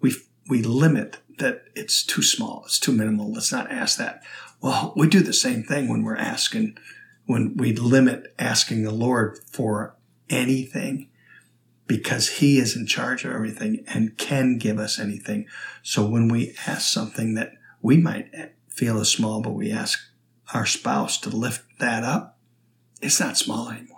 We, 0.00 0.14
we 0.48 0.62
limit 0.62 1.18
that 1.38 1.64
it's 1.74 2.04
too 2.04 2.22
small. 2.22 2.62
It's 2.64 2.80
too 2.80 2.92
minimal. 2.92 3.32
Let's 3.32 3.52
not 3.52 3.70
ask 3.70 3.98
that. 3.98 4.22
Well, 4.60 4.94
we 4.96 5.06
do 5.06 5.20
the 5.20 5.32
same 5.32 5.62
thing 5.62 5.88
when 5.88 6.02
we're 6.02 6.16
asking, 6.16 6.78
when 7.26 7.56
we 7.56 7.74
limit 7.74 8.34
asking 8.38 8.82
the 8.82 8.90
Lord 8.90 9.38
for 9.50 9.96
anything 10.30 11.08
because 11.86 12.28
he 12.38 12.58
is 12.58 12.76
in 12.76 12.86
charge 12.86 13.24
of 13.24 13.32
everything 13.32 13.84
and 13.86 14.18
can 14.18 14.58
give 14.58 14.78
us 14.78 14.98
anything. 14.98 15.46
So 15.82 16.06
when 16.06 16.28
we 16.28 16.54
ask 16.66 16.92
something 16.92 17.34
that 17.34 17.52
we 17.80 17.96
might 17.96 18.30
feel 18.68 19.00
is 19.00 19.10
small, 19.10 19.40
but 19.40 19.54
we 19.54 19.70
ask 19.70 19.98
our 20.52 20.66
spouse 20.66 21.18
to 21.20 21.30
lift 21.30 21.64
that 21.78 22.02
up, 22.02 22.38
it's 23.00 23.20
not 23.20 23.36
small 23.36 23.70
anymore. 23.70 23.96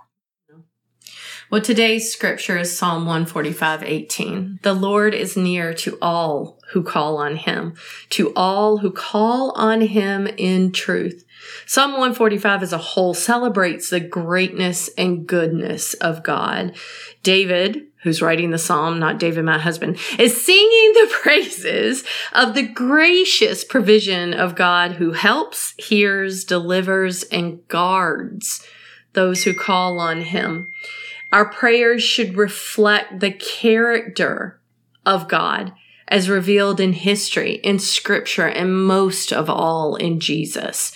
Well, 1.51 1.63
today's 1.63 2.13
scripture 2.13 2.59
is 2.59 2.77
Psalm 2.77 3.07
145, 3.07 3.83
18. 3.83 4.61
The 4.63 4.75
Lord 4.75 5.15
is 5.15 5.35
near 5.35 5.73
to 5.75 5.97
all 6.03 6.58
who 6.71 6.83
call 6.83 7.17
on 7.17 7.37
him, 7.37 7.75
to 8.11 8.33
all 8.35 8.79
who 8.79 8.91
call 8.91 9.53
on 9.53 9.81
him 9.81 10.27
in 10.27 10.71
truth. 10.71 11.25
Psalm 11.67 11.93
145 11.93 12.63
as 12.63 12.73
a 12.73 12.79
whole 12.79 13.15
celebrates 13.15 13.91
the 13.91 14.01
greatness 14.01 14.89
and 14.99 15.27
goodness 15.27 15.95
of 15.95 16.23
God. 16.23 16.75
David, 17.23 17.87
who's 18.03 18.21
writing 18.21 18.51
the 18.51 18.59
psalm, 18.59 18.99
not 18.99 19.19
David, 19.19 19.45
my 19.45 19.59
husband, 19.59 19.99
is 20.19 20.45
singing 20.45 20.93
the 20.95 21.09
praises 21.23 22.05
of 22.33 22.55
the 22.55 22.67
gracious 22.67 23.65
provision 23.65 24.35
of 24.35 24.55
God 24.55 24.93
who 24.93 25.13
helps, 25.13 25.75
hears, 25.79 26.45
delivers, 26.45 27.23
and 27.25 27.67
guards 27.69 28.67
those 29.15 29.45
who 29.45 29.55
call 29.55 29.99
on 29.99 30.21
him. 30.21 30.71
Our 31.33 31.51
prayers 31.51 32.03
should 32.03 32.37
reflect 32.37 33.21
the 33.21 33.33
character 33.33 34.61
of 35.05 35.29
God 35.29 35.73
as 36.09 36.29
revealed 36.29 36.81
in 36.81 36.93
history, 36.93 37.55
in 37.63 37.79
scripture, 37.79 38.47
and 38.47 38.85
most 38.85 39.33
of 39.33 39.49
all 39.49 39.97
in 39.97 40.21
Jesus. 40.21 40.93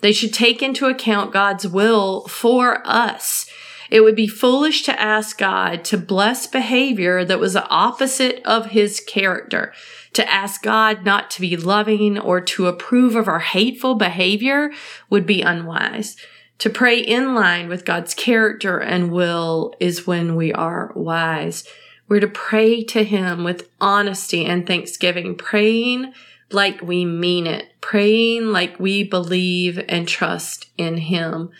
They 0.00 0.12
should 0.12 0.32
take 0.32 0.62
into 0.62 0.86
account 0.86 1.32
God's 1.32 1.66
will 1.66 2.26
for 2.28 2.86
us. 2.86 3.46
It 3.90 4.00
would 4.00 4.16
be 4.16 4.26
foolish 4.26 4.82
to 4.84 5.00
ask 5.00 5.36
God 5.36 5.84
to 5.84 5.98
bless 5.98 6.46
behavior 6.46 7.24
that 7.26 7.38
was 7.38 7.52
the 7.52 7.68
opposite 7.68 8.40
of 8.44 8.66
his 8.66 9.00
character. 9.00 9.72
To 10.14 10.30
ask 10.30 10.62
God 10.62 11.04
not 11.04 11.30
to 11.32 11.40
be 11.40 11.56
loving 11.56 12.18
or 12.18 12.40
to 12.40 12.68
approve 12.68 13.14
of 13.14 13.28
our 13.28 13.40
hateful 13.40 13.94
behavior 13.94 14.70
would 15.10 15.26
be 15.26 15.42
unwise. 15.42 16.16
To 16.58 16.70
pray 16.70 17.00
in 17.00 17.34
line 17.34 17.68
with 17.68 17.84
God's 17.84 18.14
character 18.14 18.78
and 18.78 19.10
will 19.10 19.74
is 19.78 20.06
when 20.06 20.36
we 20.36 20.52
are 20.52 20.92
wise. 20.94 21.64
We're 22.08 22.20
to 22.20 22.28
pray 22.28 22.82
to 22.84 23.04
Him 23.04 23.44
with 23.44 23.70
honesty 23.80 24.44
and 24.44 24.66
thanksgiving, 24.66 25.34
praying 25.34 26.12
like 26.50 26.82
we 26.82 27.04
mean 27.04 27.46
it, 27.46 27.72
praying 27.80 28.46
like 28.48 28.78
we 28.78 29.02
believe 29.02 29.82
and 29.88 30.06
trust 30.06 30.66
in 30.76 30.98
Him. 30.98 31.50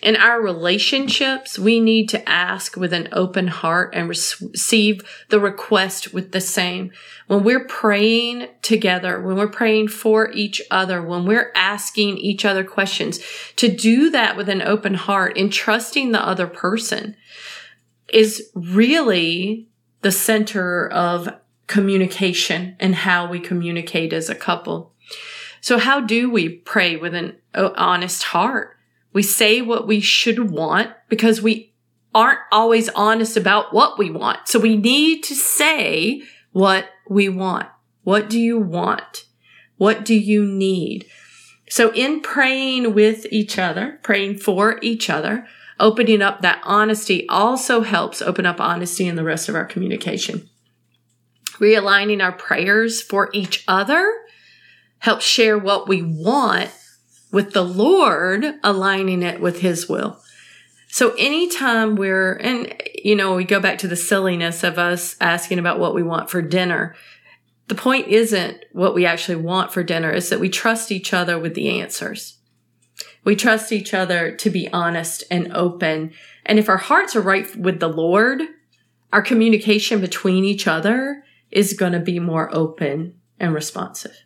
In 0.00 0.14
our 0.14 0.40
relationships, 0.40 1.58
we 1.58 1.80
need 1.80 2.08
to 2.10 2.28
ask 2.28 2.76
with 2.76 2.92
an 2.92 3.08
open 3.10 3.48
heart 3.48 3.94
and 3.94 4.08
receive 4.08 5.02
the 5.28 5.40
request 5.40 6.14
with 6.14 6.30
the 6.30 6.40
same. 6.40 6.92
When 7.26 7.42
we're 7.42 7.64
praying 7.64 8.46
together, 8.62 9.20
when 9.20 9.36
we're 9.36 9.48
praying 9.48 9.88
for 9.88 10.30
each 10.30 10.62
other, 10.70 11.02
when 11.02 11.24
we're 11.24 11.50
asking 11.56 12.18
each 12.18 12.44
other 12.44 12.62
questions, 12.62 13.18
to 13.56 13.68
do 13.68 14.08
that 14.10 14.36
with 14.36 14.48
an 14.48 14.62
open 14.62 14.94
heart 14.94 15.36
and 15.36 15.52
trusting 15.52 16.12
the 16.12 16.24
other 16.24 16.46
person 16.46 17.16
is 18.12 18.50
really 18.54 19.67
the 20.00 20.12
center 20.12 20.88
of 20.88 21.28
communication 21.66 22.76
and 22.80 22.94
how 22.94 23.28
we 23.28 23.40
communicate 23.40 24.12
as 24.12 24.28
a 24.28 24.34
couple. 24.34 24.92
So 25.60 25.78
how 25.78 26.00
do 26.00 26.30
we 26.30 26.48
pray 26.48 26.96
with 26.96 27.14
an 27.14 27.36
uh, 27.54 27.70
honest 27.76 28.24
heart? 28.24 28.76
We 29.12 29.22
say 29.22 29.60
what 29.60 29.86
we 29.86 30.00
should 30.00 30.50
want 30.50 30.90
because 31.08 31.42
we 31.42 31.72
aren't 32.14 32.40
always 32.50 32.88
honest 32.90 33.36
about 33.36 33.74
what 33.74 33.98
we 33.98 34.10
want. 34.10 34.48
So 34.48 34.58
we 34.58 34.76
need 34.76 35.22
to 35.24 35.34
say 35.34 36.22
what 36.52 36.88
we 37.08 37.28
want. 37.28 37.68
What 38.04 38.30
do 38.30 38.40
you 38.40 38.58
want? 38.58 39.26
What 39.76 40.04
do 40.04 40.14
you 40.14 40.44
need? 40.44 41.06
So 41.68 41.92
in 41.92 42.20
praying 42.20 42.94
with 42.94 43.26
each 43.30 43.58
other, 43.58 44.00
praying 44.02 44.38
for 44.38 44.78
each 44.82 45.10
other, 45.10 45.46
opening 45.80 46.22
up 46.22 46.42
that 46.42 46.60
honesty 46.64 47.28
also 47.28 47.82
helps 47.82 48.20
open 48.20 48.46
up 48.46 48.60
honesty 48.60 49.06
in 49.06 49.16
the 49.16 49.24
rest 49.24 49.48
of 49.48 49.54
our 49.54 49.64
communication. 49.64 50.48
Realigning 51.58 52.22
our 52.22 52.32
prayers 52.32 53.02
for 53.02 53.30
each 53.32 53.64
other 53.66 54.12
helps 54.98 55.24
share 55.24 55.58
what 55.58 55.88
we 55.88 56.02
want 56.02 56.70
with 57.30 57.52
the 57.52 57.64
Lord 57.64 58.44
aligning 58.62 59.22
it 59.22 59.40
with 59.40 59.60
His 59.60 59.88
will. 59.88 60.20
So 60.88 61.14
anytime 61.18 61.96
we're, 61.96 62.34
and 62.34 62.74
you 62.94 63.14
know, 63.14 63.34
we 63.34 63.44
go 63.44 63.60
back 63.60 63.78
to 63.78 63.88
the 63.88 63.96
silliness 63.96 64.64
of 64.64 64.78
us 64.78 65.16
asking 65.20 65.58
about 65.58 65.78
what 65.78 65.94
we 65.94 66.02
want 66.02 66.30
for 66.30 66.40
dinner. 66.40 66.96
The 67.68 67.74
point 67.74 68.08
isn't 68.08 68.64
what 68.72 68.94
we 68.94 69.04
actually 69.04 69.36
want 69.36 69.72
for 69.72 69.82
dinner, 69.82 70.10
is 70.10 70.30
that 70.30 70.40
we 70.40 70.48
trust 70.48 70.90
each 70.90 71.12
other 71.12 71.38
with 71.38 71.54
the 71.54 71.80
answers. 71.80 72.37
We 73.28 73.36
trust 73.36 73.72
each 73.72 73.92
other 73.92 74.32
to 74.36 74.48
be 74.48 74.72
honest 74.72 75.22
and 75.30 75.52
open. 75.52 76.12
And 76.46 76.58
if 76.58 76.70
our 76.70 76.78
hearts 76.78 77.14
are 77.14 77.20
right 77.20 77.54
with 77.54 77.78
the 77.78 77.86
Lord, 77.86 78.40
our 79.12 79.20
communication 79.20 80.00
between 80.00 80.46
each 80.46 80.66
other 80.66 81.22
is 81.50 81.74
going 81.74 81.92
to 81.92 82.00
be 82.00 82.20
more 82.20 82.48
open 82.54 83.20
and 83.38 83.52
responsive. 83.52 84.24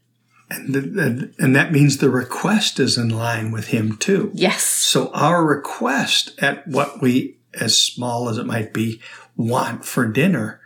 And, 0.51 0.73
the, 0.73 1.35
and 1.41 1.57
that 1.57 1.73
means 1.73 1.97
the 1.97 2.11
request 2.11 2.79
is 2.79 2.97
in 2.97 3.09
line 3.09 3.51
with 3.51 3.67
him 3.67 3.97
too. 3.97 4.31
Yes. 4.35 4.63
So 4.63 5.11
our 5.13 5.45
request 5.45 6.41
at 6.41 6.65
what 6.69 7.03
we, 7.03 7.39
as 7.55 7.77
small 7.77 8.29
as 8.29 8.39
it 8.39 8.47
might 8.47 8.73
be, 8.73 9.03
want 9.35 9.85
for 9.85 10.07
dinner, 10.07 10.61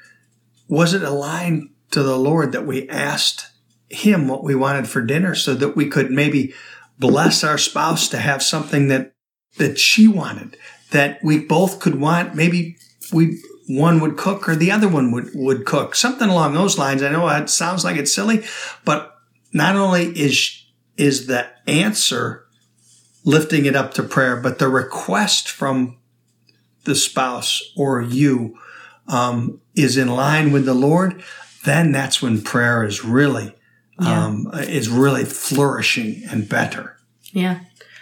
was 0.68 0.92
it 0.92 1.02
aligned 1.02 1.70
to 1.92 2.02
the 2.02 2.18
Lord 2.18 2.52
that 2.52 2.66
we 2.66 2.86
asked 2.90 3.50
him 3.88 4.28
what 4.28 4.44
we 4.44 4.54
wanted 4.54 4.88
for 4.88 5.00
dinner 5.00 5.34
so 5.34 5.54
that 5.54 5.74
we 5.74 5.88
could 5.88 6.10
maybe 6.10 6.52
bless 6.98 7.44
our 7.44 7.58
spouse 7.58 8.08
to 8.08 8.18
have 8.18 8.42
something 8.42 8.88
that, 8.88 9.14
that 9.58 9.78
she 9.78 10.08
wanted, 10.08 10.56
that 10.90 11.18
we 11.22 11.38
both 11.38 11.80
could 11.80 12.00
want. 12.00 12.34
Maybe 12.34 12.76
we, 13.12 13.38
one 13.68 14.00
would 14.00 14.16
cook 14.16 14.48
or 14.48 14.56
the 14.56 14.70
other 14.70 14.88
one 14.88 15.12
would, 15.12 15.30
would 15.34 15.64
cook, 15.64 15.94
something 15.94 16.28
along 16.28 16.54
those 16.54 16.78
lines. 16.78 17.02
I 17.02 17.10
know 17.10 17.28
it 17.28 17.50
sounds 17.50 17.84
like 17.84 17.96
it's 17.96 18.14
silly, 18.14 18.44
but 18.84 19.16
not 19.52 19.76
only 19.76 20.06
is 20.06 20.62
is 20.96 21.26
the 21.26 21.46
answer 21.66 22.46
lifting 23.24 23.66
it 23.66 23.76
up 23.76 23.92
to 23.94 24.02
prayer, 24.02 24.36
but 24.36 24.58
the 24.58 24.68
request 24.68 25.48
from 25.48 25.98
the 26.84 26.94
spouse 26.94 27.72
or 27.76 28.00
you 28.00 28.56
um, 29.08 29.60
is 29.74 29.96
in 29.96 30.08
line 30.08 30.52
with 30.52 30.64
the 30.64 30.74
Lord, 30.74 31.22
then 31.64 31.92
that's 31.92 32.22
when 32.22 32.42
prayer 32.42 32.84
is 32.84 33.04
really 33.04 33.54
yeah. 34.00 34.26
um, 34.26 34.50
is 34.54 34.88
really 34.88 35.24
flourishing 35.24 36.22
and 36.30 36.48
better. 36.48 36.96
Yeah. 37.32 37.60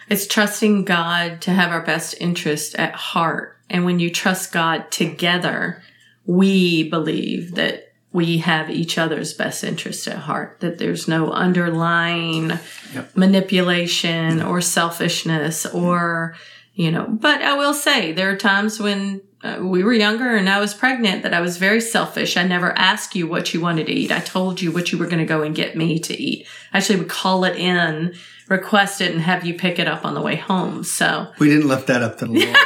It's 0.09 0.27
trusting 0.27 0.85
God 0.85 1.41
to 1.43 1.51
have 1.51 1.71
our 1.71 1.83
best 1.83 2.15
interest 2.21 2.75
at 2.77 2.95
heart. 2.95 3.57
And 3.71 3.85
when 3.85 3.99
you 3.99 4.11
trust 4.11 4.53
God 4.53 4.91
together, 4.91 5.83
we 6.27 6.89
believe 6.91 7.55
that 7.55 7.93
we 8.13 8.39
have 8.39 8.71
each 8.71 8.97
other's 8.97 9.33
best 9.33 9.65
interest 9.65 10.07
at 10.07 10.19
heart, 10.19 10.61
that 10.61 10.79
there's 10.79 11.09
no 11.09 11.31
underlying 11.31 12.53
Yep. 12.95 13.17
manipulation 13.17 14.41
or 14.41 14.61
selfishness 14.61 15.67
or, 15.67 16.37
you 16.75 16.93
know, 16.93 17.07
but 17.09 17.43
I 17.43 17.55
will 17.55 17.75
say 17.75 18.13
there 18.13 18.31
are 18.31 18.37
times 18.37 18.79
when 18.79 19.21
uh, 19.45 19.59
we 19.61 19.85
were 19.85 19.93
younger 19.93 20.35
and 20.35 20.49
I 20.49 20.59
was 20.59 20.73
pregnant 20.73 21.23
that 21.23 21.35
I 21.35 21.41
was 21.43 21.59
very 21.59 21.81
selfish. 21.81 22.37
I 22.37 22.45
never 22.47 22.77
asked 22.79 23.15
you 23.15 23.27
what 23.27 23.53
you 23.53 23.61
wanted 23.61 23.87
to 23.87 23.93
eat. 23.93 24.11
I 24.11 24.21
told 24.21 24.63
you 24.63 24.73
what 24.73 24.91
you 24.91 24.97
were 24.99 25.07
going 25.07 25.19
to 25.19 25.27
go 25.27 25.43
and 25.43 25.55
get 25.55 25.77
me 25.77 25.99
to 26.01 26.15
eat. 26.19 26.47
I 26.73 26.79
actually 26.79 27.01
would 27.01 27.11
call 27.11 27.45
it 27.45 27.55
in, 27.57 28.15
request 28.49 29.03
it, 29.03 29.13
and 29.13 29.21
have 29.21 29.45
you 29.45 29.53
pick 29.55 29.79
it 29.79 29.87
up 29.87 30.05
on 30.05 30.15
the 30.15 30.23
way 30.23 30.37
home. 30.37 30.83
So 30.83 31.31
We 31.39 31.49
didn't 31.51 31.69
lift 31.69 31.89
that 31.89 32.03
up 32.03 32.19
to 32.19 32.27
the 32.27 32.33
Lord 32.33 32.57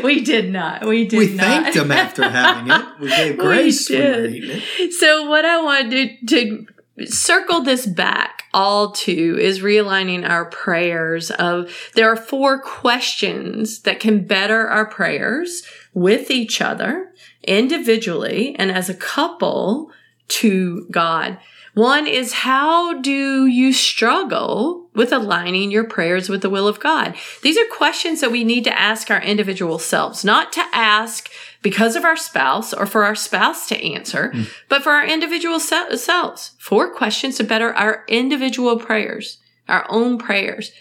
we 0.02 0.22
did 0.22 0.50
not. 0.50 0.86
We 0.86 1.06
did 1.06 1.18
not. 1.18 1.26
we 1.28 1.34
not. 1.34 1.44
thanked 1.44 1.76
him 1.76 1.92
after 1.92 2.28
having 2.28 2.72
it. 2.72 3.00
We 3.00 3.08
gave 3.08 3.32
We 3.38 3.44
grace 3.44 3.90
when 3.90 4.22
we 4.32 4.40
did. 4.40 4.62
it. 4.78 4.92
So 4.94 5.28
what 5.28 5.44
I 5.44 5.62
wanted 5.62 6.26
to 6.28 6.66
circle 7.06 7.62
this 7.62 7.86
back 7.86 8.39
all 8.52 8.92
to 8.92 9.38
is 9.38 9.60
realigning 9.60 10.28
our 10.28 10.44
prayers 10.44 11.30
of 11.30 11.90
there 11.94 12.10
are 12.10 12.16
four 12.16 12.60
questions 12.60 13.80
that 13.80 14.00
can 14.00 14.24
better 14.24 14.68
our 14.68 14.86
prayers 14.86 15.62
with 15.94 16.30
each 16.30 16.60
other 16.60 17.12
individually 17.44 18.56
and 18.58 18.70
as 18.70 18.88
a 18.88 18.94
couple 18.94 19.90
to 20.28 20.86
God. 20.90 21.38
One 21.74 22.06
is 22.06 22.32
how 22.32 23.00
do 23.00 23.46
you 23.46 23.72
struggle 23.72 24.79
with 24.94 25.12
aligning 25.12 25.70
your 25.70 25.84
prayers 25.84 26.28
with 26.28 26.42
the 26.42 26.50
will 26.50 26.66
of 26.66 26.80
God? 26.80 27.14
These 27.42 27.58
are 27.58 27.76
questions 27.76 28.20
that 28.20 28.32
we 28.32 28.44
need 28.44 28.64
to 28.64 28.78
ask 28.78 29.10
our 29.10 29.22
individual 29.22 29.78
selves, 29.78 30.24
not 30.24 30.52
to 30.54 30.64
ask 30.72 31.30
because 31.62 31.96
of 31.96 32.04
our 32.04 32.16
spouse 32.16 32.72
or 32.72 32.86
for 32.86 33.04
our 33.04 33.14
spouse 33.14 33.68
to 33.68 33.84
answer, 33.84 34.30
hmm. 34.32 34.42
but 34.68 34.82
for 34.82 34.90
our 34.90 35.06
individual 35.06 35.60
se- 35.60 35.96
selves. 35.96 36.52
Four 36.58 36.94
questions 36.94 37.36
to 37.36 37.44
better 37.44 37.74
our 37.74 38.04
individual 38.08 38.78
prayers, 38.78 39.38
our 39.68 39.86
own 39.88 40.18
prayers. 40.18 40.72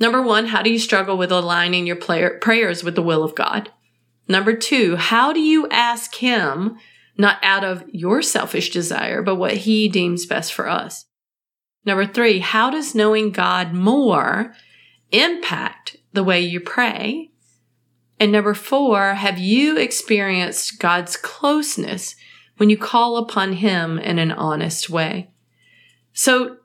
Number 0.00 0.20
one, 0.20 0.46
how 0.46 0.62
do 0.62 0.70
you 0.70 0.78
struggle 0.78 1.16
with 1.16 1.30
aligning 1.30 1.86
your 1.86 1.96
player, 1.96 2.38
prayers 2.40 2.82
with 2.82 2.94
the 2.94 3.02
will 3.02 3.22
of 3.22 3.34
God? 3.34 3.70
Number 4.26 4.54
two, 4.54 4.96
how 4.96 5.32
do 5.32 5.40
you 5.40 5.68
ask 5.68 6.14
Him, 6.16 6.76
not 7.16 7.38
out 7.42 7.62
of 7.62 7.84
your 7.92 8.22
selfish 8.22 8.70
desire, 8.70 9.22
but 9.22 9.36
what 9.36 9.58
He 9.58 9.88
deems 9.88 10.26
best 10.26 10.52
for 10.52 10.68
us? 10.68 11.04
Number 11.84 12.06
three, 12.06 12.38
how 12.38 12.70
does 12.70 12.94
knowing 12.94 13.30
God 13.30 13.72
more 13.72 14.54
impact 15.12 15.96
the 16.12 16.24
way 16.24 16.40
you 16.40 16.60
pray? 16.60 17.30
And 18.18 18.32
number 18.32 18.54
four, 18.54 19.14
have 19.14 19.38
you 19.38 19.76
experienced 19.76 20.78
God's 20.78 21.16
closeness 21.16 22.16
when 22.56 22.70
you 22.70 22.78
call 22.78 23.16
upon 23.16 23.54
Him 23.54 23.98
in 23.98 24.18
an 24.18 24.30
honest 24.30 24.88
way? 24.88 25.30
So, 26.12 26.58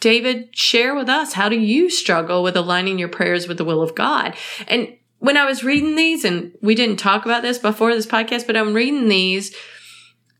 David, 0.00 0.56
share 0.56 0.94
with 0.94 1.08
us 1.08 1.34
how 1.34 1.48
do 1.48 1.58
you 1.58 1.88
struggle 1.88 2.42
with 2.42 2.56
aligning 2.56 2.98
your 2.98 3.08
prayers 3.08 3.46
with 3.46 3.56
the 3.56 3.64
will 3.64 3.82
of 3.82 3.94
God? 3.94 4.34
And 4.66 4.96
when 5.18 5.36
I 5.36 5.44
was 5.44 5.62
reading 5.62 5.94
these, 5.94 6.24
and 6.24 6.52
we 6.60 6.74
didn't 6.74 6.96
talk 6.96 7.24
about 7.24 7.42
this 7.42 7.58
before 7.58 7.94
this 7.94 8.06
podcast, 8.06 8.48
but 8.48 8.56
I'm 8.56 8.74
reading 8.74 9.08
these. 9.08 9.54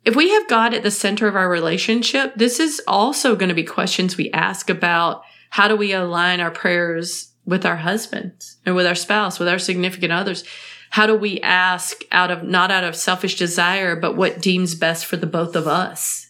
If 0.04 0.16
we 0.16 0.30
have 0.30 0.48
God 0.48 0.74
at 0.74 0.82
the 0.82 0.90
center 0.90 1.28
of 1.28 1.36
our 1.36 1.48
relationship, 1.48 2.34
this 2.34 2.58
is 2.58 2.82
also 2.88 3.36
going 3.36 3.50
to 3.50 3.54
be 3.54 3.62
questions 3.62 4.16
we 4.16 4.30
ask 4.32 4.68
about 4.68 5.22
how 5.50 5.68
do 5.68 5.76
we 5.76 5.92
align 5.92 6.40
our 6.40 6.50
prayers 6.50 7.32
with 7.44 7.64
our 7.64 7.76
husbands 7.76 8.56
and 8.66 8.74
with 8.74 8.86
our 8.86 8.94
spouse, 8.94 9.38
with 9.38 9.48
our 9.48 9.58
significant 9.58 10.12
others? 10.12 10.44
How 10.90 11.06
do 11.06 11.14
we 11.14 11.40
ask 11.40 12.02
out 12.10 12.30
of, 12.30 12.42
not 12.42 12.70
out 12.70 12.84
of 12.84 12.96
selfish 12.96 13.36
desire, 13.36 13.94
but 13.94 14.16
what 14.16 14.42
deems 14.42 14.74
best 14.74 15.06
for 15.06 15.16
the 15.16 15.26
both 15.26 15.54
of 15.54 15.66
us 15.66 16.28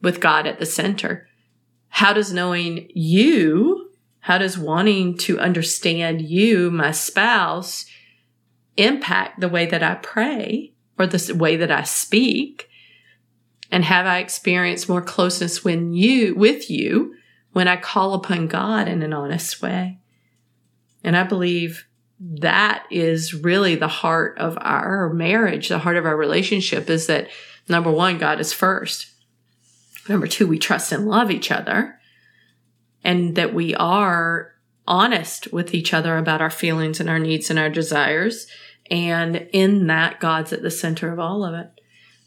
with 0.00 0.20
God 0.20 0.46
at 0.46 0.58
the 0.58 0.66
center? 0.66 1.28
How 1.88 2.12
does 2.12 2.32
knowing 2.32 2.88
you, 2.94 3.90
how 4.20 4.38
does 4.38 4.58
wanting 4.58 5.16
to 5.18 5.38
understand 5.38 6.22
you, 6.22 6.70
my 6.70 6.90
spouse, 6.90 7.86
impact 8.76 9.40
the 9.40 9.48
way 9.48 9.66
that 9.66 9.82
I 9.82 9.96
pray 9.96 10.72
or 10.98 11.06
the 11.06 11.34
way 11.34 11.56
that 11.56 11.70
I 11.70 11.82
speak? 11.82 12.68
And 13.72 13.86
have 13.86 14.06
I 14.06 14.18
experienced 14.18 14.86
more 14.86 15.00
closeness 15.00 15.64
when 15.64 15.94
you, 15.94 16.34
with 16.34 16.70
you, 16.70 17.14
when 17.52 17.68
I 17.68 17.76
call 17.76 18.12
upon 18.12 18.46
God 18.46 18.86
in 18.86 19.02
an 19.02 19.14
honest 19.14 19.62
way? 19.62 19.98
And 21.02 21.16
I 21.16 21.22
believe 21.24 21.86
that 22.20 22.84
is 22.90 23.32
really 23.32 23.74
the 23.74 23.88
heart 23.88 24.36
of 24.38 24.58
our 24.60 25.10
marriage, 25.14 25.70
the 25.70 25.78
heart 25.78 25.96
of 25.96 26.04
our 26.04 26.16
relationship 26.16 26.90
is 26.90 27.06
that 27.06 27.28
number 27.66 27.90
one, 27.90 28.18
God 28.18 28.40
is 28.40 28.52
first. 28.52 29.06
Number 30.06 30.26
two, 30.26 30.46
we 30.46 30.58
trust 30.58 30.92
and 30.92 31.08
love 31.08 31.30
each 31.30 31.50
other 31.50 31.98
and 33.02 33.36
that 33.36 33.54
we 33.54 33.74
are 33.74 34.52
honest 34.86 35.50
with 35.50 35.72
each 35.74 35.94
other 35.94 36.18
about 36.18 36.42
our 36.42 36.50
feelings 36.50 37.00
and 37.00 37.08
our 37.08 37.18
needs 37.18 37.48
and 37.48 37.58
our 37.58 37.70
desires. 37.70 38.46
And 38.90 39.48
in 39.52 39.86
that, 39.86 40.20
God's 40.20 40.52
at 40.52 40.60
the 40.60 40.70
center 40.70 41.10
of 41.10 41.18
all 41.18 41.42
of 41.42 41.54
it. 41.54 41.80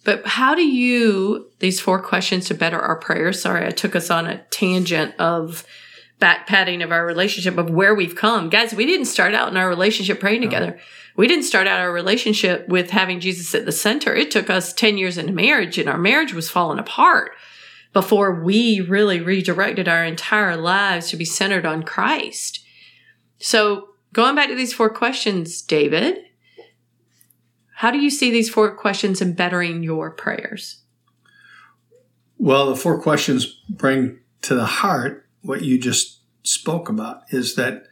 But 0.06 0.26
how 0.26 0.54
do 0.54 0.66
you, 0.66 1.50
these 1.60 1.82
four 1.82 2.00
questions 2.00 2.46
to 2.46 2.54
better 2.54 2.80
our 2.80 2.96
prayers? 2.96 3.42
Sorry, 3.42 3.66
I 3.66 3.72
took 3.72 3.96
us 3.96 4.12
on 4.12 4.28
a 4.28 4.44
tangent 4.52 5.16
of 5.20 5.66
back 6.20 6.48
patting 6.48 6.84
of 6.84 6.92
our 6.92 7.06
relationship 7.06 7.58
of 7.58 7.72
where 7.72 7.96
we've 7.96 8.16
come. 8.16 8.50
Guys, 8.50 8.74
we 8.74 8.86
didn't 8.86 9.08
start 9.08 9.34
out 9.34 9.50
in 9.50 9.58
our 9.58 9.68
relationship 9.68 10.20
praying 10.20 10.42
together. 10.42 10.80
We 11.18 11.28
didn't 11.28 11.46
start 11.46 11.68
out 11.68 11.80
our 11.80 11.92
relationship 11.92 12.70
with 12.70 12.92
having 12.92 13.20
Jesus 13.20 13.56
at 13.56 13.66
the 13.66 13.72
center. 13.72 14.14
It 14.14 14.30
took 14.30 14.50
us 14.50 14.74
10 14.74 15.00
years 15.00 15.18
into 15.18 15.34
marriage 15.34 15.80
and 15.80 15.90
our 15.90 15.98
marriage 15.98 16.34
was 16.34 16.52
falling 16.52 16.80
apart 16.80 17.32
before 17.92 18.44
we 18.44 18.82
really 18.82 19.22
redirected 19.22 19.88
our 19.88 20.06
entire 20.06 20.56
lives 20.56 21.10
to 21.10 21.18
be 21.18 21.26
centered 21.26 21.66
on 21.66 21.82
Christ. 21.82 22.64
So 23.40 23.90
going 24.14 24.36
back 24.36 24.50
to 24.50 24.56
these 24.56 24.74
four 24.74 24.90
questions, 24.92 25.64
David, 25.64 26.20
how 27.76 27.92
do 27.92 28.00
you 28.00 28.10
see 28.10 28.32
these 28.32 28.50
four 28.50 28.74
questions 28.74 29.22
in 29.22 29.34
bettering 29.34 29.84
your 29.84 30.10
prayers? 30.10 30.82
Well, 32.38 32.68
the 32.68 32.76
four 32.76 33.02
questions 33.02 33.62
bring 33.70 34.20
to 34.44 34.56
the 34.56 34.66
heart 34.66 35.28
what 35.42 35.62
you 35.62 35.78
just 35.78 36.22
spoke 36.44 36.88
about 36.88 37.24
is 37.32 37.56
that 37.56 37.88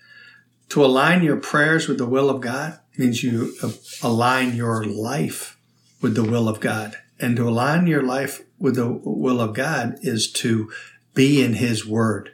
to 0.70 0.86
align 0.86 1.22
your 1.22 1.36
prayers 1.38 1.88
with 1.90 1.98
the 1.98 2.06
will 2.06 2.30
of 2.30 2.40
God 2.40 2.80
means 2.98 3.24
you 3.24 3.54
align 4.02 4.56
your 4.56 4.86
life 4.86 5.58
with 6.02 6.16
the 6.16 6.24
will 6.24 6.48
of 6.48 6.62
God. 6.62 6.96
And 7.20 7.36
to 7.36 7.48
align 7.48 7.86
your 7.86 8.04
life 8.04 8.42
with 8.58 8.76
the 8.76 8.88
will 8.88 9.42
of 9.42 9.54
God 9.54 9.98
is 10.02 10.32
to 10.34 10.72
be 11.14 11.44
in 11.44 11.56
His 11.56 11.86
Word, 11.86 12.32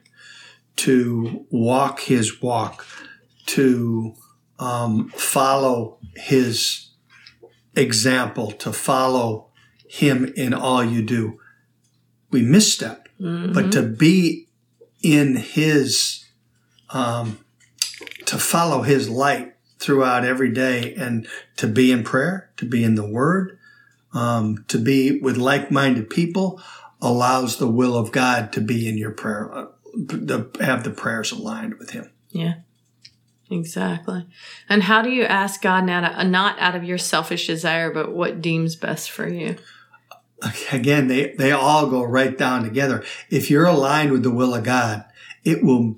to 0.77 1.45
walk 1.49 2.01
His 2.01 2.41
walk, 2.41 2.85
to 3.47 4.15
um, 4.59 5.09
follow 5.09 5.97
His 6.15 6.88
example, 7.79 8.51
to 8.51 8.71
follow 8.71 9.49
Him 9.87 10.31
in 10.35 10.53
all 10.53 10.83
you 10.83 11.01
do. 11.01 11.39
We 12.31 12.41
misstep, 12.43 13.07
but 13.53 13.71
to 13.71 13.81
be 13.81 14.47
in 15.01 15.35
His, 15.35 16.25
um, 16.91 17.39
to 18.25 18.37
follow 18.37 18.83
His 18.83 19.09
light 19.09 19.55
throughout 19.79 20.25
every 20.25 20.51
day 20.51 20.93
and 20.95 21.27
to 21.57 21.67
be 21.67 21.91
in 21.91 22.03
prayer, 22.03 22.51
to 22.57 22.65
be 22.65 22.83
in 22.83 22.95
the 22.95 23.09
Word, 23.09 23.57
um, 24.13 24.65
to 24.67 24.77
be 24.77 25.19
with 25.19 25.37
like-minded 25.37 26.09
people 26.09 26.61
allows 27.01 27.57
the 27.57 27.67
will 27.67 27.95
of 27.95 28.11
God 28.11 28.51
to 28.53 28.61
be 28.61 28.87
in 28.89 28.97
your 28.97 29.11
prayer, 29.11 29.51
uh, 29.53 29.65
to 30.27 30.51
have 30.59 30.83
the 30.83 30.91
prayers 30.91 31.31
aligned 31.31 31.75
with 31.75 31.91
Him. 31.91 32.11
Yeah, 32.31 32.55
exactly. 33.49 34.25
And 34.67 34.83
how 34.83 35.01
do 35.01 35.09
you 35.09 35.23
ask 35.23 35.61
God 35.61 35.85
now 35.85 36.07
to, 36.07 36.23
not 36.23 36.59
out 36.59 36.75
of 36.75 36.83
your 36.83 36.97
selfish 36.97 37.47
desire, 37.47 37.91
but 37.91 38.13
what 38.13 38.41
deems 38.41 38.75
best 38.75 39.11
for 39.11 39.27
you? 39.27 39.55
Again, 40.71 41.07
they, 41.07 41.33
they 41.33 41.51
all 41.51 41.87
go 41.89 42.03
right 42.03 42.37
down 42.37 42.63
together. 42.63 43.03
If 43.29 43.49
you're 43.49 43.65
aligned 43.65 44.11
with 44.11 44.23
the 44.23 44.31
will 44.31 44.55
of 44.55 44.63
God, 44.63 45.03
it 45.43 45.63
will 45.63 45.97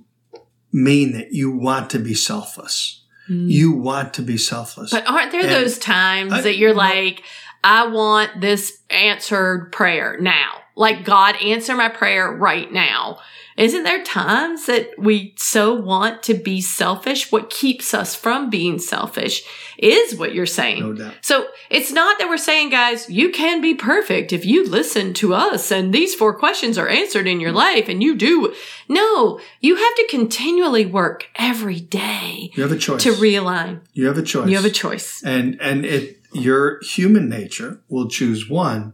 mean 0.71 1.11
that 1.13 1.33
you 1.33 1.51
want 1.51 1.89
to 1.91 1.99
be 1.99 2.13
selfless. 2.13 3.03
Hmm. 3.27 3.47
You 3.47 3.71
want 3.73 4.13
to 4.15 4.21
be 4.21 4.37
selfless. 4.37 4.91
But 4.91 5.07
aren't 5.07 5.31
there 5.31 5.41
And 5.41 5.49
those 5.51 5.77
times 5.77 6.33
I- 6.33 6.41
that 6.41 6.57
you're 6.57 6.73
like, 6.73 7.23
I 7.63 7.87
want 7.87 8.41
this 8.41 8.79
answered 8.89 9.71
prayer 9.71 10.17
now. 10.19 10.60
Like 10.75 11.03
God 11.05 11.35
answer 11.41 11.75
my 11.75 11.89
prayer 11.89 12.31
right 12.31 12.71
now. 12.71 13.19
Isn't 13.57 13.83
there 13.83 14.01
times 14.03 14.65
that 14.67 14.91
we 14.97 15.35
so 15.37 15.73
want 15.73 16.23
to 16.23 16.33
be 16.33 16.61
selfish? 16.61 17.31
What 17.31 17.49
keeps 17.49 17.93
us 17.93 18.15
from 18.15 18.49
being 18.49 18.79
selfish 18.79 19.43
is 19.77 20.15
what 20.15 20.33
you're 20.33 20.45
saying. 20.45 20.79
No 20.79 20.93
doubt. 20.93 21.15
So 21.21 21.47
it's 21.69 21.91
not 21.91 22.17
that 22.17 22.29
we're 22.29 22.37
saying, 22.37 22.69
guys, 22.69 23.09
you 23.09 23.29
can 23.29 23.59
be 23.61 23.75
perfect 23.75 24.31
if 24.31 24.45
you 24.45 24.65
listen 24.65 25.13
to 25.15 25.33
us 25.33 25.69
and 25.69 25.93
these 25.93 26.15
four 26.15 26.33
questions 26.33 26.77
are 26.77 26.87
answered 26.87 27.27
in 27.27 27.41
your 27.41 27.51
life 27.51 27.89
and 27.89 28.01
you 28.01 28.15
do. 28.15 28.55
No, 28.87 29.39
you 29.59 29.75
have 29.75 29.95
to 29.95 30.07
continually 30.09 30.85
work 30.85 31.27
every 31.35 31.81
day 31.81 32.51
You 32.55 32.63
have 32.63 32.71
a 32.71 32.77
choice. 32.77 33.03
to 33.03 33.11
realign. 33.13 33.81
you 33.93 34.07
have 34.07 34.17
a 34.17 34.23
choice. 34.23 34.49
You 34.49 34.55
have 34.55 34.65
a 34.65 34.69
choice. 34.71 35.21
and 35.23 35.59
and 35.61 35.85
it 35.85 36.17
your 36.33 36.79
human 36.81 37.27
nature 37.27 37.81
will 37.89 38.07
choose 38.07 38.49
one. 38.49 38.93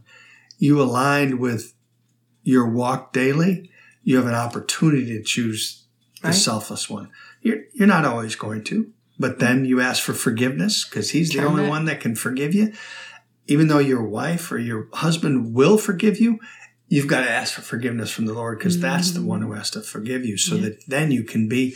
You 0.57 0.81
aligned 0.81 1.39
with 1.39 1.73
your 2.43 2.67
walk 2.69 3.13
daily. 3.13 3.69
You 4.03 4.17
have 4.17 4.27
an 4.27 4.33
opportunity 4.33 5.17
to 5.17 5.23
choose 5.23 5.83
the 6.21 6.29
Right. 6.29 6.35
selfless 6.35 6.89
one. 6.89 7.09
You're 7.41 7.59
you're 7.73 7.87
not 7.87 8.05
always 8.05 8.35
going 8.35 8.63
to, 8.65 8.91
but 9.19 9.39
then 9.39 9.65
you 9.65 9.79
ask 9.81 10.01
for 10.01 10.13
forgiveness 10.13 10.83
because 10.83 11.11
he's 11.11 11.29
the 11.29 11.39
Turn 11.39 11.47
only 11.47 11.65
it. 11.65 11.69
one 11.69 11.85
that 11.85 11.99
can 11.99 12.15
forgive 12.15 12.53
you. 12.55 12.73
Even 13.47 13.67
though 13.67 13.79
your 13.79 14.03
wife 14.03 14.51
or 14.51 14.57
your 14.57 14.87
husband 14.93 15.53
will 15.53 15.77
forgive 15.77 16.19
you, 16.19 16.39
you've 16.87 17.07
got 17.07 17.21
to 17.21 17.29
ask 17.29 17.53
for 17.53 17.61
forgiveness 17.61 18.11
from 18.11 18.25
the 18.25 18.33
Lord 18.33 18.57
because 18.57 18.79
that's 18.79 19.11
the 19.11 19.21
one 19.21 19.41
who 19.41 19.49
mm. 19.49 19.57
has 19.57 19.69
to 19.71 19.81
forgive 19.81 20.25
you 20.25 20.37
so 20.37 20.55
Yeah. 20.55 20.61
that 20.63 20.83
then 20.87 21.11
you 21.11 21.23
can 21.23 21.47
be 21.47 21.75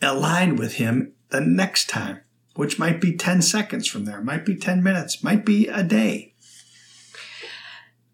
aligned 0.00 0.58
with 0.58 0.74
him 0.74 1.12
the 1.30 1.40
next 1.40 1.88
time, 1.88 2.20
which 2.54 2.78
might 2.78 3.00
be 3.00 3.16
10 3.16 3.42
seconds 3.42 3.88
from 3.88 4.04
there, 4.04 4.22
might 4.22 4.44
be 4.44 4.54
10 4.56 4.82
minutes, 4.82 5.22
might 5.22 5.44
be 5.44 5.66
a 5.68 5.82
day. 5.82 6.34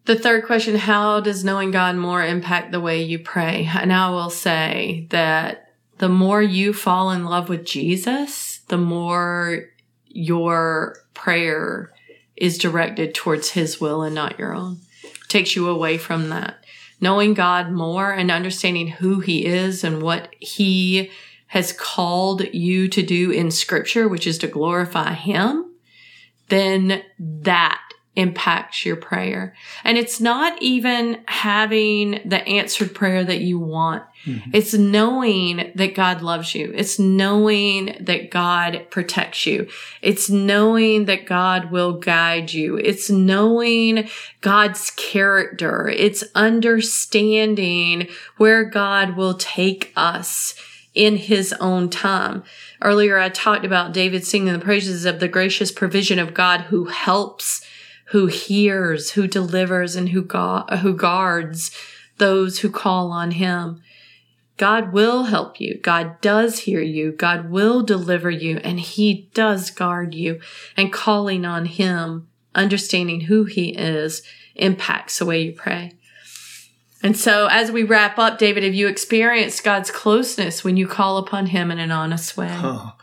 The 0.05 0.17
third 0.17 0.45
question 0.45 0.75
How 0.75 1.21
does 1.21 1.45
knowing 1.45 1.71
God 1.71 1.95
more 1.95 2.23
impact 2.23 2.71
the 2.71 2.81
way 2.81 3.03
you 3.03 3.19
pray? 3.19 3.69
And 3.73 3.93
I 3.93 4.09
will 4.09 4.29
say 4.29 5.07
that 5.09 5.73
the 5.99 6.09
more 6.09 6.41
you 6.41 6.73
fall 6.73 7.11
in 7.11 7.25
love 7.25 7.47
with 7.47 7.65
Jesus, 7.65 8.59
the 8.67 8.77
more 8.77 9.69
your 10.07 10.97
prayer 11.13 11.93
is 12.35 12.57
directed 12.57 13.15
towards 13.15 13.51
His 13.51 13.79
will 13.79 14.01
and 14.01 14.13
not 14.13 14.37
your 14.37 14.53
own. 14.53 14.79
takes 15.29 15.55
you 15.55 15.69
away 15.69 15.97
from 15.97 16.29
that. 16.29 16.63
Knowing 16.99 17.33
God 17.33 17.71
more 17.71 18.11
and 18.11 18.29
understanding 18.29 18.87
who 18.87 19.19
He 19.19 19.45
is 19.45 19.83
and 19.83 20.01
what 20.01 20.33
He 20.39 21.11
has 21.47 21.71
called 21.71 22.41
you 22.53 22.87
to 22.89 23.01
do 23.01 23.31
in 23.31 23.51
Scripture, 23.51 24.07
which 24.07 24.27
is 24.27 24.37
to 24.39 24.47
glorify 24.47 25.13
Him, 25.13 25.73
then 26.49 27.03
that 27.19 27.81
impacts 28.15 28.85
your 28.85 28.95
prayer. 28.95 29.55
And 29.83 29.97
it's 29.97 30.21
not 30.21 30.61
even 30.61 31.23
having 31.27 32.21
the 32.25 32.47
answered 32.47 32.93
prayer 32.93 33.23
that 33.23 33.41
you 33.41 33.57
want. 33.57 34.03
Mm-hmm. 34.25 34.51
It's 34.53 34.73
knowing 34.73 35.71
that 35.75 35.95
God 35.95 36.21
loves 36.21 36.53
you. 36.53 36.71
It's 36.75 36.99
knowing 36.99 37.97
that 37.99 38.29
God 38.29 38.85
protects 38.89 39.45
you. 39.45 39.67
It's 40.01 40.29
knowing 40.29 41.05
that 41.05 41.25
God 41.25 41.71
will 41.71 41.93
guide 41.93 42.53
you. 42.53 42.77
It's 42.77 43.09
knowing 43.09 44.07
God's 44.41 44.91
character. 44.91 45.89
It's 45.89 46.23
understanding 46.35 48.07
where 48.37 48.63
God 48.63 49.17
will 49.17 49.33
take 49.33 49.91
us 49.95 50.55
in 50.93 51.17
his 51.17 51.53
own 51.53 51.89
time. 51.89 52.43
Earlier, 52.81 53.17
I 53.17 53.29
talked 53.29 53.65
about 53.65 53.93
David 53.93 54.25
singing 54.25 54.53
the 54.53 54.59
praises 54.59 55.05
of 55.05 55.19
the 55.19 55.27
gracious 55.27 55.71
provision 55.71 56.19
of 56.19 56.33
God 56.33 56.61
who 56.61 56.85
helps, 56.85 57.65
who 58.13 58.27
hears, 58.27 59.11
who 59.13 59.25
delivers, 59.25 59.95
and 59.95 60.09
who, 60.09 60.21
gu- 60.21 60.77
who 60.77 60.95
guards 60.95 61.71
those 62.19 62.59
who 62.59 62.69
call 62.69 63.11
on 63.11 63.31
him. 63.31 63.81
God 64.57 64.93
will 64.93 65.23
help 65.23 65.59
you. 65.59 65.79
God 65.79 66.21
does 66.21 66.59
hear 66.59 66.79
you. 66.79 67.11
God 67.11 67.49
will 67.49 67.81
deliver 67.81 68.29
you 68.29 68.57
and 68.57 68.79
he 68.79 69.31
does 69.33 69.71
guard 69.71 70.13
you 70.13 70.39
and 70.77 70.93
calling 70.93 71.43
on 71.43 71.65
him, 71.65 72.27
understanding 72.53 73.21
who 73.21 73.45
he 73.45 73.69
is 73.69 74.21
impacts 74.53 75.17
the 75.17 75.25
way 75.25 75.41
you 75.41 75.51
pray. 75.51 75.93
And 77.01 77.17
so 77.17 77.47
as 77.49 77.71
we 77.71 77.81
wrap 77.81 78.19
up, 78.19 78.37
David, 78.37 78.61
have 78.61 78.75
you 78.75 78.87
experienced 78.87 79.63
God's 79.63 79.89
closeness 79.89 80.63
when 80.63 80.77
you 80.77 80.87
call 80.87 81.17
upon 81.17 81.47
him 81.47 81.71
in 81.71 81.79
an 81.79 81.91
honest 81.91 82.37
way? 82.37 82.51
Oh, 82.51 82.93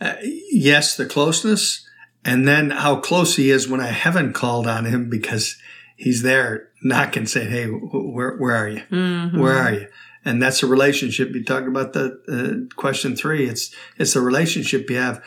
uh, 0.00 0.14
yes, 0.22 0.96
the 0.96 1.04
closeness, 1.04 1.86
and 2.28 2.46
then 2.46 2.70
how 2.70 2.96
close 3.00 3.36
he 3.36 3.50
is 3.50 3.68
when 3.68 3.80
I 3.80 3.86
haven't 3.88 4.34
called 4.34 4.66
on 4.66 4.84
him 4.84 5.08
because 5.08 5.56
he's 5.96 6.22
there 6.22 6.68
knocking, 6.82 7.26
saying, 7.26 7.50
"Hey, 7.50 7.66
where 7.66 8.36
where 8.36 8.54
are 8.54 8.68
you? 8.68 8.82
Mhm. 8.90 9.38
Where 9.38 9.54
are 9.56 9.72
you?" 9.72 9.86
And 10.24 10.42
that's 10.42 10.62
a 10.62 10.66
relationship. 10.66 11.30
You 11.34 11.42
talked 11.44 11.68
about 11.68 11.94
the 11.94 12.06
uh, 12.28 12.74
question 12.74 13.16
three. 13.16 13.46
It's 13.48 13.74
it's 13.96 14.14
a 14.16 14.20
relationship 14.20 14.90
you 14.90 14.96
have. 14.96 15.22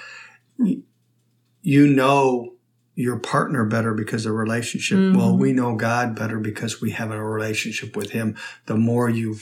You 1.63 1.87
know 1.87 2.53
your 2.95 3.17
partner 3.19 3.65
better 3.65 3.93
because 3.93 4.25
of 4.25 4.33
relationship. 4.33 4.97
Well, 5.15 5.33
Mhm. 5.33 5.39
we 5.39 5.53
know 5.53 5.75
God 5.75 6.15
better 6.15 6.39
because 6.39 6.81
we 6.81 6.91
have 6.91 7.09
a 7.11 7.23
relationship 7.23 7.95
with 7.95 8.11
Him. 8.11 8.35
The 8.65 8.75
more 8.75 9.09
you 9.09 9.37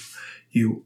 you 0.51 0.85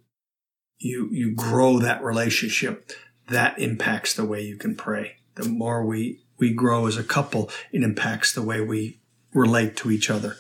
you 0.80 1.08
you 1.12 1.36
grow 1.36 1.80
that 1.80 2.04
relationship, 2.04 2.92
that 3.30 3.60
impacts 3.60 4.14
the 4.16 4.26
way 4.26 4.42
you 4.42 4.58
can 4.58 4.76
pray. 4.76 5.18
The 5.36 5.48
more 5.48 5.86
we 5.86 6.23
we 6.38 6.54
grow 6.54 6.88
as 6.88 6.98
a 6.98 7.04
couple, 7.04 7.50
it 7.72 7.84
impacts 7.84 8.34
the 8.34 8.42
way 8.42 8.62
we 8.62 9.00
relate 9.34 9.76
to 9.78 9.92
each 9.92 10.10
other. 10.10 10.38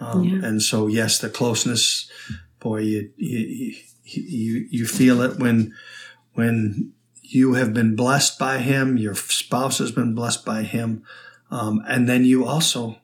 Um, 0.00 0.24
Yeah. 0.24 0.46
And 0.46 0.62
so, 0.62 0.86
yes, 0.86 1.18
the 1.18 1.28
closeness, 1.28 2.10
boy, 2.60 2.78
you 2.78 3.10
you 3.16 3.74
you 4.04 4.66
you 4.70 4.86
feel 4.86 5.20
it 5.22 5.38
when 5.38 5.74
when 6.34 6.92
you 7.22 7.54
have 7.54 7.72
been 7.72 7.96
blessed 7.96 8.38
by 8.38 8.58
Him, 8.58 8.96
your 8.96 9.14
spouse 9.14 9.78
has 9.78 9.92
been 9.92 10.14
blessed 10.14 10.44
by 10.44 10.62
Him, 10.62 11.04
um, 11.50 11.82
and 11.86 12.08
then 12.08 12.24
you 12.24 12.44
also 12.44 12.96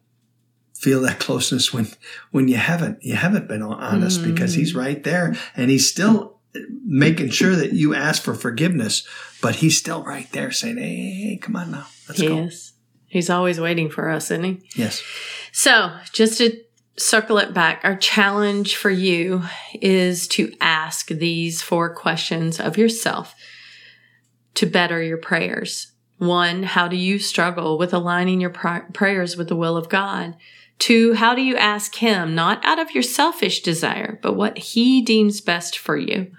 feel 0.74 1.02
that 1.02 1.18
closeness 1.26 1.72
when 1.72 1.88
when 2.30 2.48
you 2.48 2.56
haven't 2.56 3.02
you 3.02 3.14
haven't 3.14 3.48
been 3.48 3.62
honest 3.62 4.24
because 4.24 4.54
he's 4.54 4.74
right 4.74 5.04
there 5.04 5.34
and 5.54 5.70
he's 5.70 5.88
still 5.90 6.38
making 6.84 7.28
sure 7.30 7.54
that 7.54 7.74
you 7.74 7.94
ask 7.94 8.22
for 8.22 8.34
forgiveness 8.34 9.06
but 9.42 9.56
he's 9.56 9.76
still 9.76 10.02
right 10.02 10.32
there 10.32 10.50
saying 10.50 10.78
hey, 10.78 10.96
hey, 10.96 11.10
hey, 11.28 11.36
come 11.36 11.54
on 11.54 11.70
now 11.70 11.86
let's 12.10 12.20
He 12.20 12.28
go 12.28 12.38
is. 12.44 12.72
He's 13.06 13.30
always 13.30 13.58
waiting 13.58 13.90
for 13.90 14.08
us, 14.08 14.30
isn't 14.30 14.44
he? 14.44 14.60
yes 14.76 15.02
So, 15.52 15.92
just 16.12 16.38
to 16.38 16.56
circle 16.96 17.38
it 17.38 17.52
back, 17.54 17.80
our 17.82 17.96
challenge 17.96 18.76
for 18.76 18.90
you 18.90 19.42
is 19.74 20.28
to 20.28 20.52
ask 20.60 21.08
these 21.08 21.62
four 21.62 21.94
questions 21.94 22.60
of 22.60 22.78
yourself 22.78 23.34
to 24.54 24.66
better 24.66 25.02
your 25.02 25.16
prayers. 25.16 25.92
One, 26.18 26.62
how 26.62 26.86
do 26.86 26.96
you 26.96 27.18
struggle 27.18 27.78
with 27.78 27.94
aligning 27.94 28.40
your 28.40 28.50
pri- 28.50 28.84
prayers 28.92 29.36
with 29.36 29.48
the 29.48 29.56
will 29.56 29.76
of 29.76 29.88
God? 29.88 30.36
Two, 30.78 31.14
how 31.14 31.34
do 31.34 31.42
you 31.42 31.56
ask 31.56 31.96
Him, 31.96 32.34
not 32.34 32.64
out 32.64 32.78
of 32.78 32.92
your 32.92 33.02
selfish 33.02 33.62
desire, 33.62 34.18
but 34.22 34.36
what 34.36 34.58
He 34.58 35.02
deems 35.02 35.40
best 35.40 35.78
for 35.78 35.96
you? 35.96 36.30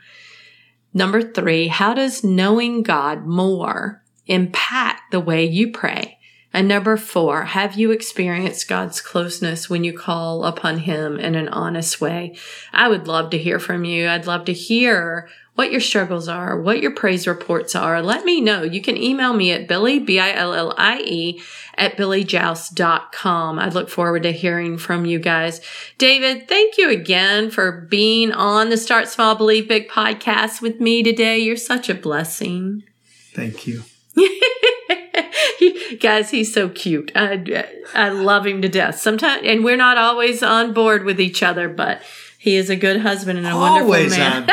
Number 0.93 1.21
three, 1.21 1.67
how 1.67 1.93
does 1.93 2.23
knowing 2.23 2.83
God 2.83 3.25
more 3.25 4.03
impact 4.31 5.11
the 5.11 5.19
way 5.19 5.45
you 5.45 5.71
pray? 5.71 6.17
And 6.53 6.67
number 6.67 6.97
four, 6.97 7.45
have 7.45 7.75
you 7.75 7.91
experienced 7.91 8.67
God's 8.67 8.99
closeness 8.99 9.69
when 9.69 9.83
you 9.83 9.97
call 9.97 10.43
upon 10.43 10.79
Him 10.79 11.17
in 11.17 11.35
an 11.35 11.47
honest 11.47 12.01
way? 12.01 12.35
I 12.73 12.89
would 12.89 13.07
love 13.07 13.29
to 13.29 13.37
hear 13.37 13.57
from 13.57 13.85
you. 13.85 14.09
I'd 14.09 14.27
love 14.27 14.45
to 14.45 14.53
hear 14.53 15.29
what 15.55 15.71
your 15.71 15.81
struggles 15.81 16.27
are, 16.27 16.59
what 16.59 16.81
your 16.81 16.91
praise 16.91 17.27
reports 17.27 17.75
are. 17.75 18.01
Let 18.01 18.25
me 18.25 18.41
know. 18.41 18.63
You 18.63 18.81
can 18.81 18.97
email 18.97 19.33
me 19.33 19.51
at 19.51 19.67
Billie, 19.67 19.99
B-I-L-L-I-E, 19.99 21.41
at 21.77 21.97
billiejauss.com. 21.97 23.59
I 23.59 23.69
look 23.69 23.89
forward 23.89 24.23
to 24.23 24.31
hearing 24.31 24.77
from 24.77 25.05
you 25.05 25.19
guys. 25.19 25.61
David, 25.97 26.47
thank 26.47 26.77
you 26.77 26.89
again 26.89 27.51
for 27.51 27.71
being 27.89 28.31
on 28.31 28.69
the 28.69 28.77
Start 28.77 29.07
Small, 29.07 29.35
Believe 29.35 29.67
Big 29.67 29.89
podcast 29.89 30.61
with 30.61 30.81
me 30.81 31.03
today. 31.03 31.37
You're 31.39 31.57
such 31.57 31.89
a 31.89 31.95
blessing. 31.95 32.83
thank 33.33 33.67
you 33.67 33.83
He- 34.15 35.97
guys, 35.99 36.31
he's 36.31 36.53
so 36.53 36.69
cute. 36.69 37.11
I, 37.15 37.65
I 37.93 38.09
love 38.09 38.45
him 38.45 38.61
to 38.61 38.69
death. 38.69 38.99
Sometimes, 38.99 39.43
and 39.45 39.63
we're 39.63 39.77
not 39.77 39.97
always 39.97 40.43
on 40.43 40.73
board 40.73 41.03
with 41.03 41.19
each 41.19 41.43
other, 41.43 41.69
but 41.69 42.01
he 42.37 42.55
is 42.55 42.69
a 42.69 42.75
good 42.75 43.01
husband 43.01 43.37
and 43.37 43.47
a 43.47 43.51
always 43.51 44.11
wonderful 44.11 44.17
man. 44.17 44.47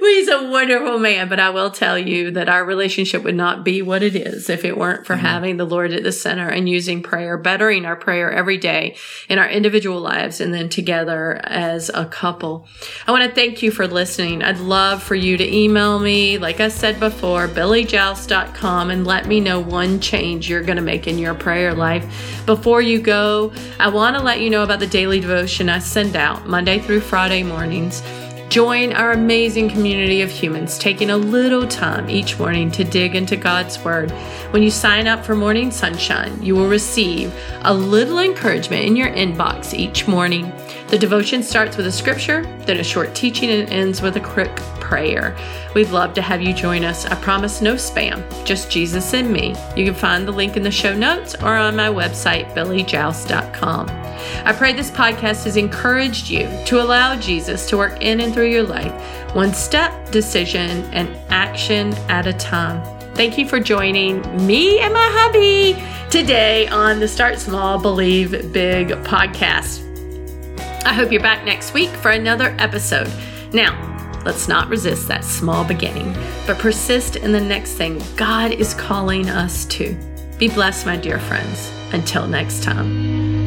He's 0.00 0.28
a 0.28 0.48
wonderful 0.48 0.98
man, 0.98 1.28
but 1.28 1.38
I 1.38 1.50
will 1.50 1.70
tell 1.70 1.98
you 1.98 2.30
that 2.30 2.48
our 2.48 2.64
relationship 2.64 3.22
would 3.22 3.34
not 3.34 3.64
be 3.64 3.82
what 3.82 4.02
it 4.02 4.16
is 4.16 4.48
if 4.48 4.64
it 4.64 4.78
weren't 4.78 5.06
for 5.06 5.14
mm-hmm. 5.14 5.26
having 5.26 5.56
the 5.58 5.66
Lord 5.66 5.92
at 5.92 6.02
the 6.02 6.12
center 6.12 6.48
and 6.48 6.68
using 6.68 7.02
prayer, 7.02 7.36
bettering 7.36 7.84
our 7.84 7.96
prayer 7.96 8.32
every 8.32 8.56
day 8.56 8.96
in 9.28 9.38
our 9.38 9.48
individual 9.48 10.00
lives 10.00 10.40
and 10.40 10.54
then 10.54 10.70
together 10.70 11.38
as 11.44 11.90
a 11.90 12.06
couple. 12.06 12.66
I 13.06 13.12
want 13.12 13.28
to 13.28 13.34
thank 13.34 13.62
you 13.62 13.70
for 13.70 13.86
listening. 13.86 14.42
I'd 14.42 14.58
love 14.58 15.02
for 15.02 15.14
you 15.14 15.36
to 15.36 15.54
email 15.54 15.98
me, 15.98 16.38
like 16.38 16.60
I 16.60 16.68
said 16.68 16.98
before, 16.98 17.46
billiejauss.com 17.46 18.90
and 18.90 19.06
let 19.06 19.26
me 19.26 19.38
know 19.40 19.60
one 19.60 20.00
change 20.00 20.48
you're 20.48 20.62
going 20.62 20.76
to 20.76 20.82
make 20.82 21.06
in 21.06 21.18
your 21.18 21.34
prayer 21.34 21.74
life. 21.74 22.44
Before 22.46 22.80
you 22.80 23.00
go, 23.02 23.52
I 23.78 23.88
want 23.88 24.16
to 24.16 24.22
let 24.22 24.40
you 24.40 24.48
know 24.48 24.62
about 24.62 24.80
the 24.80 24.86
daily 24.86 25.20
devotion 25.20 25.68
I 25.68 25.78
send 25.78 26.16
out 26.16 26.46
Monday 26.46 26.78
through 26.78 27.00
Friday 27.00 27.42
mornings. 27.42 28.02
Join 28.50 28.92
our 28.94 29.12
amazing 29.12 29.70
community 29.70 30.22
of 30.22 30.30
humans 30.32 30.76
taking 30.76 31.08
a 31.08 31.16
little 31.16 31.68
time 31.68 32.10
each 32.10 32.36
morning 32.36 32.68
to 32.72 32.82
dig 32.82 33.14
into 33.14 33.36
God's 33.36 33.78
Word. 33.84 34.10
When 34.50 34.60
you 34.60 34.72
sign 34.72 35.06
up 35.06 35.24
for 35.24 35.36
Morning 35.36 35.70
Sonshine, 35.70 36.42
you 36.42 36.56
will 36.56 36.66
receive 36.66 37.32
a 37.62 37.72
little 37.72 38.18
encouragement 38.18 38.84
in 38.84 38.96
your 38.96 39.10
inbox 39.10 39.72
each 39.72 40.08
morning. 40.08 40.52
The 40.90 40.98
devotion 40.98 41.44
starts 41.44 41.76
with 41.76 41.86
a 41.86 41.92
scripture, 41.92 42.42
then 42.66 42.80
a 42.80 42.84
short 42.84 43.14
teaching, 43.14 43.48
and 43.48 43.68
ends 43.70 44.02
with 44.02 44.16
a 44.16 44.20
quick 44.20 44.56
prayer. 44.80 45.36
We'd 45.72 45.90
love 45.90 46.14
to 46.14 46.22
have 46.22 46.42
you 46.42 46.52
join 46.52 46.82
us. 46.82 47.06
I 47.06 47.14
promise 47.14 47.62
no 47.62 47.74
spam, 47.74 48.24
just 48.44 48.72
Jesus 48.72 49.14
and 49.14 49.32
me. 49.32 49.54
You 49.76 49.84
can 49.84 49.94
find 49.94 50.26
the 50.26 50.32
link 50.32 50.56
in 50.56 50.64
the 50.64 50.70
show 50.72 50.92
notes 50.92 51.36
or 51.36 51.54
on 51.54 51.76
my 51.76 51.86
website, 51.86 52.52
billiejauss.com. 52.54 53.88
I 54.44 54.52
pray 54.52 54.72
this 54.72 54.90
podcast 54.90 55.44
has 55.44 55.56
encouraged 55.56 56.28
you 56.28 56.48
to 56.66 56.82
allow 56.82 57.14
Jesus 57.14 57.68
to 57.68 57.76
work 57.76 58.02
in 58.02 58.20
and 58.20 58.34
through 58.34 58.50
your 58.50 58.64
life, 58.64 58.92
one 59.32 59.54
step, 59.54 60.10
decision, 60.10 60.82
and 60.92 61.08
action 61.30 61.94
at 62.08 62.26
a 62.26 62.32
time. 62.32 62.82
Thank 63.14 63.38
you 63.38 63.46
for 63.46 63.60
joining 63.60 64.22
me 64.44 64.80
and 64.80 64.92
my 64.92 65.08
hubby 65.12 65.80
today 66.10 66.66
on 66.66 66.98
the 66.98 67.06
Start 67.06 67.38
Small, 67.38 67.78
Believe 67.78 68.52
Big 68.52 68.88
podcast. 69.04 69.89
I 70.84 70.94
hope 70.94 71.12
you're 71.12 71.20
back 71.20 71.44
next 71.44 71.74
week 71.74 71.90
for 71.90 72.10
another 72.10 72.56
episode. 72.58 73.12
Now, 73.52 74.20
let's 74.24 74.48
not 74.48 74.68
resist 74.68 75.08
that 75.08 75.24
small 75.24 75.64
beginning, 75.64 76.12
but 76.46 76.58
persist 76.58 77.16
in 77.16 77.32
the 77.32 77.40
next 77.40 77.74
thing 77.74 78.02
God 78.16 78.52
is 78.52 78.74
calling 78.74 79.28
us 79.28 79.66
to. 79.66 79.94
Be 80.38 80.48
blessed, 80.48 80.86
my 80.86 80.96
dear 80.96 81.18
friends. 81.18 81.70
Until 81.92 82.26
next 82.26 82.62
time. 82.62 83.39